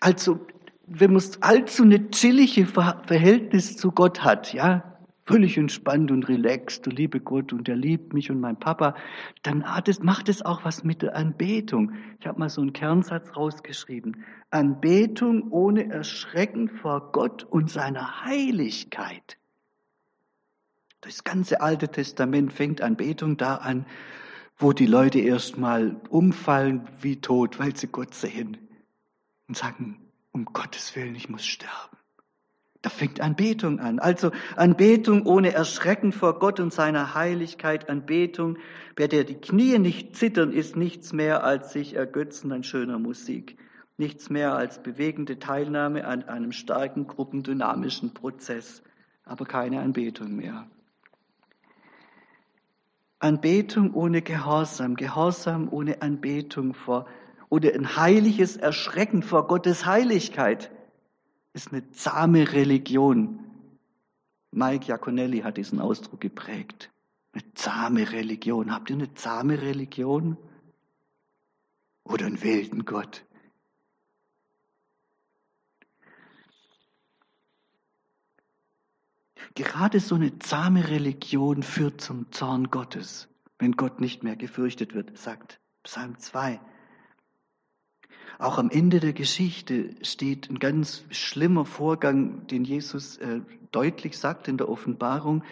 Also, 0.00 0.40
wenn 0.86 1.12
man 1.12 1.22
allzu 1.40 1.82
eine 1.82 2.10
chillige 2.10 2.66
Verhältnis 2.66 3.76
zu 3.76 3.92
Gott 3.92 4.22
hat, 4.24 4.52
ja, 4.52 4.98
völlig 5.24 5.56
entspannt 5.56 6.10
und 6.10 6.28
relaxed, 6.28 6.84
du 6.84 6.90
liebe 6.90 7.20
Gott 7.20 7.52
und 7.52 7.68
er 7.68 7.76
liebt 7.76 8.12
mich 8.12 8.30
und 8.30 8.40
mein 8.40 8.58
Papa, 8.58 8.96
dann 9.42 9.64
es, 9.86 10.00
macht 10.00 10.28
es 10.28 10.42
auch 10.42 10.64
was 10.64 10.82
mit 10.82 11.02
der 11.02 11.14
Anbetung. 11.14 11.92
Ich 12.18 12.26
habe 12.26 12.40
mal 12.40 12.48
so 12.48 12.60
einen 12.60 12.72
Kernsatz 12.72 13.36
rausgeschrieben. 13.36 14.24
Anbetung 14.50 15.52
ohne 15.52 15.88
Erschrecken 15.88 16.68
vor 16.68 17.12
Gott 17.12 17.44
und 17.44 17.70
seiner 17.70 18.24
Heiligkeit. 18.24 19.36
Das 21.02 21.22
ganze 21.22 21.60
Alte 21.60 21.88
Testament 21.88 22.52
fängt 22.52 22.82
Anbetung 22.82 23.36
da 23.36 23.56
an, 23.56 23.86
wo 24.60 24.72
die 24.72 24.86
Leute 24.86 25.18
erstmal 25.18 25.96
umfallen 26.10 26.86
wie 27.00 27.20
tot, 27.20 27.58
weil 27.58 27.74
sie 27.74 27.88
Gott 27.88 28.14
sehen 28.14 28.58
und 29.48 29.56
sagen, 29.56 29.98
um 30.32 30.44
Gottes 30.44 30.94
Willen, 30.94 31.14
ich 31.14 31.28
muss 31.28 31.44
sterben. 31.44 31.96
Da 32.82 32.88
fängt 32.88 33.20
Anbetung 33.20 33.78
an. 33.78 33.98
Also 33.98 34.30
Anbetung 34.56 35.26
ohne 35.26 35.52
Erschrecken 35.52 36.12
vor 36.12 36.38
Gott 36.38 36.60
und 36.60 36.72
seiner 36.72 37.14
Heiligkeit. 37.14 37.90
Anbetung, 37.90 38.56
bei 38.96 39.06
der 39.06 39.24
die 39.24 39.34
Knie 39.34 39.78
nicht 39.78 40.16
zittern, 40.16 40.52
ist 40.52 40.76
nichts 40.76 41.12
mehr 41.12 41.44
als 41.44 41.72
sich 41.72 41.94
ergötzen 41.94 42.52
an 42.52 42.62
schöner 42.62 42.98
Musik. 42.98 43.58
Nichts 43.98 44.30
mehr 44.30 44.54
als 44.54 44.82
bewegende 44.82 45.38
Teilnahme 45.38 46.06
an 46.06 46.22
einem 46.22 46.52
starken 46.52 47.06
gruppendynamischen 47.06 48.14
Prozess. 48.14 48.82
Aber 49.24 49.44
keine 49.44 49.80
Anbetung 49.80 50.36
mehr. 50.36 50.66
Anbetung 53.20 53.94
ohne 53.94 54.22
Gehorsam, 54.22 54.96
Gehorsam 54.96 55.68
ohne 55.70 56.02
Anbetung 56.02 56.74
vor, 56.74 57.06
oder 57.50 57.74
ein 57.74 57.96
heiliges 57.96 58.56
Erschrecken 58.56 59.22
vor 59.22 59.46
Gottes 59.46 59.84
Heiligkeit 59.84 60.70
ist 61.52 61.72
eine 61.72 61.90
zahme 61.90 62.52
Religion. 62.52 63.40
Mike 64.52 64.86
Iaconelli 64.88 65.40
hat 65.40 65.58
diesen 65.58 65.80
Ausdruck 65.80 66.20
geprägt. 66.20 66.90
Eine 67.32 67.44
zahme 67.54 68.10
Religion. 68.10 68.72
Habt 68.72 68.90
ihr 68.90 68.96
eine 68.96 69.14
zahme 69.14 69.60
Religion? 69.60 70.36
Oder 72.04 72.26
einen 72.26 72.42
wilden 72.42 72.84
Gott? 72.84 73.24
Gerade 79.54 80.00
so 80.00 80.14
eine 80.14 80.38
zahme 80.38 80.88
Religion 80.88 81.62
führt 81.62 82.00
zum 82.00 82.30
Zorn 82.32 82.70
Gottes. 82.70 83.28
wenn 83.58 83.72
Gott 83.72 84.00
nicht 84.00 84.22
mehr 84.22 84.36
gefürchtet 84.36 84.94
wird, 84.94 85.18
sagt 85.18 85.60
Psalm 85.82 86.18
2. 86.18 86.60
Auch 88.38 88.56
am 88.56 88.70
Ende 88.70 89.00
der 89.00 89.12
Geschichte 89.12 89.94
steht 90.02 90.48
ein 90.48 90.58
ganz 90.58 91.04
schlimmer 91.10 91.66
Vorgang, 91.66 92.46
den 92.46 92.64
Jesus 92.64 93.18
äh, 93.18 93.42
deutlich 93.70 94.16
sagt 94.18 94.48
in 94.48 94.56
der 94.56 94.70
Offenbarung. 94.70 95.44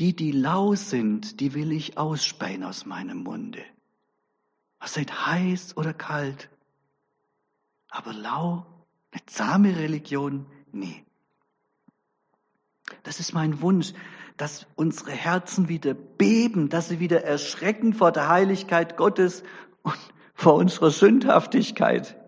Die, 0.00 0.16
die 0.16 0.32
lau 0.32 0.74
sind, 0.74 1.38
die 1.38 1.54
will 1.54 1.70
ich 1.70 1.96
ausspeien 1.96 2.64
aus 2.64 2.84
meinem 2.84 3.22
Munde. 3.22 3.62
Seid 4.84 5.26
heiß 5.26 5.76
oder 5.76 5.94
kalt, 5.94 6.50
aber 7.88 8.12
lau, 8.12 8.66
eine 9.12 9.24
zahme 9.26 9.76
Religion, 9.76 10.46
nee. 10.72 11.04
Das 13.04 13.20
ist 13.20 13.32
mein 13.34 13.60
Wunsch, 13.60 13.92
dass 14.36 14.66
unsere 14.74 15.12
Herzen 15.12 15.68
wieder 15.68 15.94
beben, 15.94 16.68
dass 16.68 16.88
sie 16.88 16.98
wieder 16.98 17.22
erschrecken 17.22 17.94
vor 17.94 18.10
der 18.10 18.28
Heiligkeit 18.28 18.96
Gottes 18.96 19.44
und 19.82 19.98
vor 20.34 20.54
unserer 20.54 20.90
Sündhaftigkeit. 20.90 22.18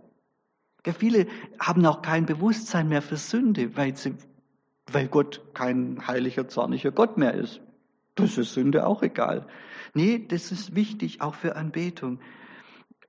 Viele 0.99 1.27
haben 1.59 1.85
auch 1.85 2.01
kein 2.03 2.27
Bewusstsein 2.27 2.89
mehr 2.89 3.03
für 3.03 3.17
Sünde, 3.17 3.77
weil, 3.77 3.97
sie, 3.97 4.15
weil 4.93 5.09
Gott 5.09 5.43
kein 5.53 6.07
heiliger, 6.07 6.47
zorniger 6.47 6.93
Gott 6.93 7.19
mehr 7.19 7.35
ist. 7.35 7.61
Das 8.15 8.39
ist 8.39 8.55
Sünde 8.55 8.87
auch 8.87 9.03
egal. 9.03 9.49
Nee, 9.95 10.25
das 10.29 10.53
ist 10.53 10.77
wichtig, 10.77 11.21
auch 11.23 11.35
für 11.35 11.57
Anbetung. 11.57 12.21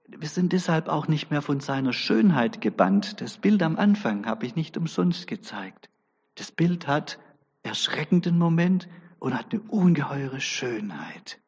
Wir 0.07 0.27
sind 0.27 0.53
deshalb 0.53 0.87
auch 0.87 1.07
nicht 1.07 1.29
mehr 1.29 1.41
von 1.41 1.59
seiner 1.59 1.93
Schönheit 1.93 2.61
gebannt. 2.61 3.21
Das 3.21 3.37
Bild 3.37 3.61
am 3.61 3.75
Anfang 3.75 4.25
habe 4.25 4.45
ich 4.45 4.55
nicht 4.55 4.75
umsonst 4.77 5.27
gezeigt. 5.27 5.89
Das 6.35 6.51
Bild 6.51 6.87
hat 6.87 7.19
erschreckenden 7.67 8.37
Moment 8.37 8.87
und 9.19 9.33
hat 9.33 9.53
eine 9.53 9.61
ungeheure 9.61 10.41
Schönheit. 10.41 11.39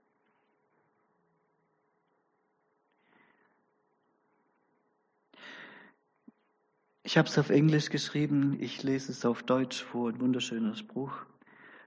Ich 7.04 7.18
habe 7.18 7.28
es 7.28 7.40
auf 7.40 7.50
Englisch 7.50 7.90
geschrieben, 7.90 8.58
ich 8.60 8.84
lese 8.84 9.12
es 9.12 9.26
auf 9.26 9.42
Deutsch 9.42 9.82
vor, 9.82 10.10
ein 10.10 10.20
wunderschöner 10.20 10.76
Spruch. 10.76 11.26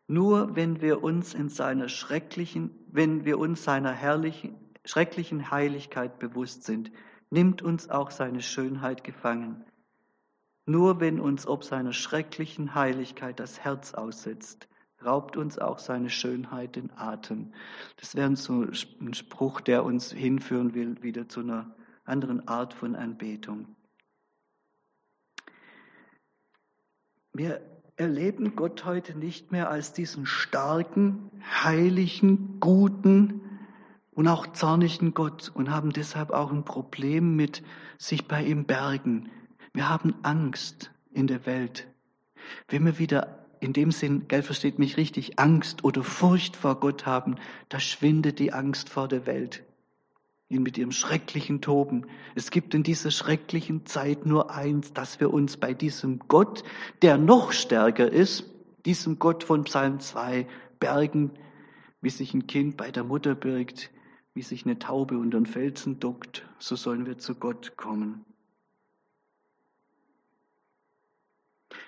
Nur 0.09 0.57
wenn 0.57 0.81
wir 0.81 1.05
uns 1.05 1.33
in 1.33 1.49
seiner 1.49 1.89
schrecklichen, 1.89 2.71
wenn 2.91 3.25
wir 3.25 3.39
uns 3.39 3.63
seiner 3.63 3.93
herrlichen, 3.93 4.57
schrecklichen 4.85 5.53
Heiligkeit 5.53 6.19
bewusst 6.19 6.65
sind, 6.65 6.91
nimmt 7.31 7.63
uns 7.63 7.89
auch 7.89 8.11
seine 8.11 8.43
Schönheit 8.43 9.05
gefangen. 9.05 9.65
Nur 10.65 11.01
wenn 11.01 11.21
uns 11.21 11.47
ob 11.47 11.65
seiner 11.65 11.93
schrecklichen 11.93 12.75
Heiligkeit 12.75 13.41
das 13.41 13.61
Herz 13.61 13.95
aussetzt, 13.95 14.69
raubt 15.05 15.37
uns 15.37 15.59
auch 15.59 15.79
seine 15.79 16.11
Schönheit 16.11 16.77
den 16.77 16.91
Atem. 16.97 17.53
Das 17.97 18.15
wäre 18.15 18.37
so 18.37 18.63
ein 19.01 19.15
Spruch, 19.15 19.61
der 19.61 19.85
uns 19.85 20.13
hinführen 20.13 20.75
will, 20.75 21.03
wieder 21.03 21.29
zu 21.29 21.41
einer 21.41 21.75
anderen 22.05 22.47
Art 22.47 22.75
von 22.75 22.95
Anbetung. 22.95 23.75
Wir 27.33 27.61
erleben 27.97 28.57
Gott 28.57 28.85
heute 28.85 29.17
nicht 29.17 29.53
mehr 29.53 29.71
als 29.71 29.93
diesen 29.93 30.27
starken, 30.27 31.31
heiligen, 31.43 32.61
guten 32.61 33.41
und 34.11 34.29
auch 34.29 34.53
zornigen 34.53 35.15
Gott 35.15 35.51
und 35.55 35.71
haben 35.71 35.91
deshalb 35.91 36.31
auch 36.31 36.53
ein 36.53 36.65
Problem 36.65 37.35
mit 37.37 37.63
sich 37.99 38.29
bei 38.29 38.45
ihm 38.45 38.67
bergen. 38.67 39.31
Wir 39.75 39.89
haben 39.89 40.15
Angst 40.23 40.91
in 41.13 41.27
der 41.27 41.47
Welt. 41.47 41.87
Wenn 42.69 42.85
wir 42.85 42.99
wieder 42.99 43.47
in 43.61 43.73
dem 43.73 43.91
Sinn, 43.91 44.27
gell, 44.29 44.43
versteht 44.43 44.79
mich 44.79 44.97
richtig, 44.97 45.39
Angst 45.39 45.85
oder 45.85 46.03
Furcht 46.03 46.57
vor 46.57 46.81
Gott 46.81 47.07
haben, 47.07 47.37
da 47.69 47.81
schwindet 47.81 48.39
die 48.39 48.53
Angst 48.53 48.89
vor 48.89 49.09
der 49.09 49.27
Welt. 49.27 49.65
Mit 50.51 50.77
ihrem 50.77 50.93
schrecklichen 50.93 51.63
Toben. 51.63 52.07
Es 52.35 52.51
gibt 52.51 52.75
in 52.75 52.83
dieser 52.83 53.11
schrecklichen 53.11 53.87
Zeit 53.87 54.27
nur 54.27 54.51
eins, 54.51 54.93
dass 54.93 55.19
wir 55.19 55.33
uns 55.33 55.57
bei 55.57 55.73
diesem 55.73 56.19
Gott, 56.29 56.63
der 57.01 57.17
noch 57.17 57.53
stärker 57.53 58.11
ist, 58.11 58.45
diesem 58.85 59.19
Gott 59.19 59.45
von 59.45 59.65
Psalm 59.65 60.01
2 60.01 60.47
bergen, 60.79 61.31
wie 62.03 62.11
sich 62.11 62.35
ein 62.35 62.47
Kind 62.47 62.77
bei 62.77 62.91
der 62.91 63.05
Mutter 63.05 63.35
birgt, 63.35 63.91
wie 64.35 64.43
sich 64.43 64.67
eine 64.67 64.79
Taube 64.79 65.17
unter 65.17 65.39
den 65.39 65.47
Felsen 65.47 66.01
duckt, 66.01 66.47
so 66.59 66.77
sollen 66.77 67.07
wir 67.07 67.17
zu 67.17 67.35
Gott 67.35 67.79
kommen. 67.79 68.27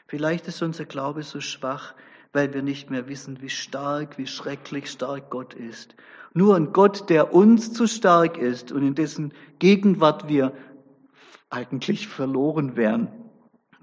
Vielleicht 0.07 0.47
ist 0.49 0.63
unser 0.63 0.85
Glaube 0.85 1.23
so 1.23 1.41
schwach, 1.41 1.95
weil 2.33 2.53
wir 2.53 2.63
nicht 2.63 2.91
mehr 2.91 3.09
wissen, 3.09 3.41
wie 3.41 3.49
stark, 3.49 4.19
wie 4.19 4.27
schrecklich 4.27 4.91
stark 4.91 5.31
Gott 5.31 5.55
ist. 5.55 5.95
Nur 6.35 6.57
ein 6.57 6.73
Gott, 6.73 7.09
der 7.09 7.33
uns 7.33 7.73
zu 7.73 7.87
stark 7.87 8.37
ist 8.39 8.73
und 8.73 8.83
in 8.83 8.95
dessen 8.95 9.33
Gegenwart 9.61 10.29
wir 10.29 10.53
eigentlich 11.49 12.09
verloren 12.09 12.77
wären, 12.77 13.09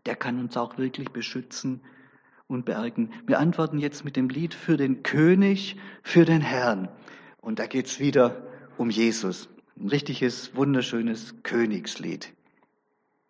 der 0.06 0.16
kann 0.16 0.40
uns 0.40 0.58
auch 0.58 0.78
wirklich 0.78 1.10
beschützen 1.10 1.82
und 2.48 2.66
bergen. 2.66 3.12
Wir 3.26 3.40
antworten 3.40 3.80
jetzt 3.80 4.04
mit 4.04 4.18
dem 4.18 4.30
Lied 4.30 4.54
für 4.54 4.76
den 4.76 5.04
König, 5.04 5.78
für 6.04 6.26
den 6.26 6.42
Herrn. 6.42 6.90
Und 7.40 7.60
da 7.60 7.68
geht's 7.68 8.00
wieder 8.00 8.46
um 8.78 8.90
Jesus. 8.90 9.48
Ein 9.80 9.88
richtiges, 9.88 10.56
wunderschönes 10.56 11.36
Königslied. 11.44 12.34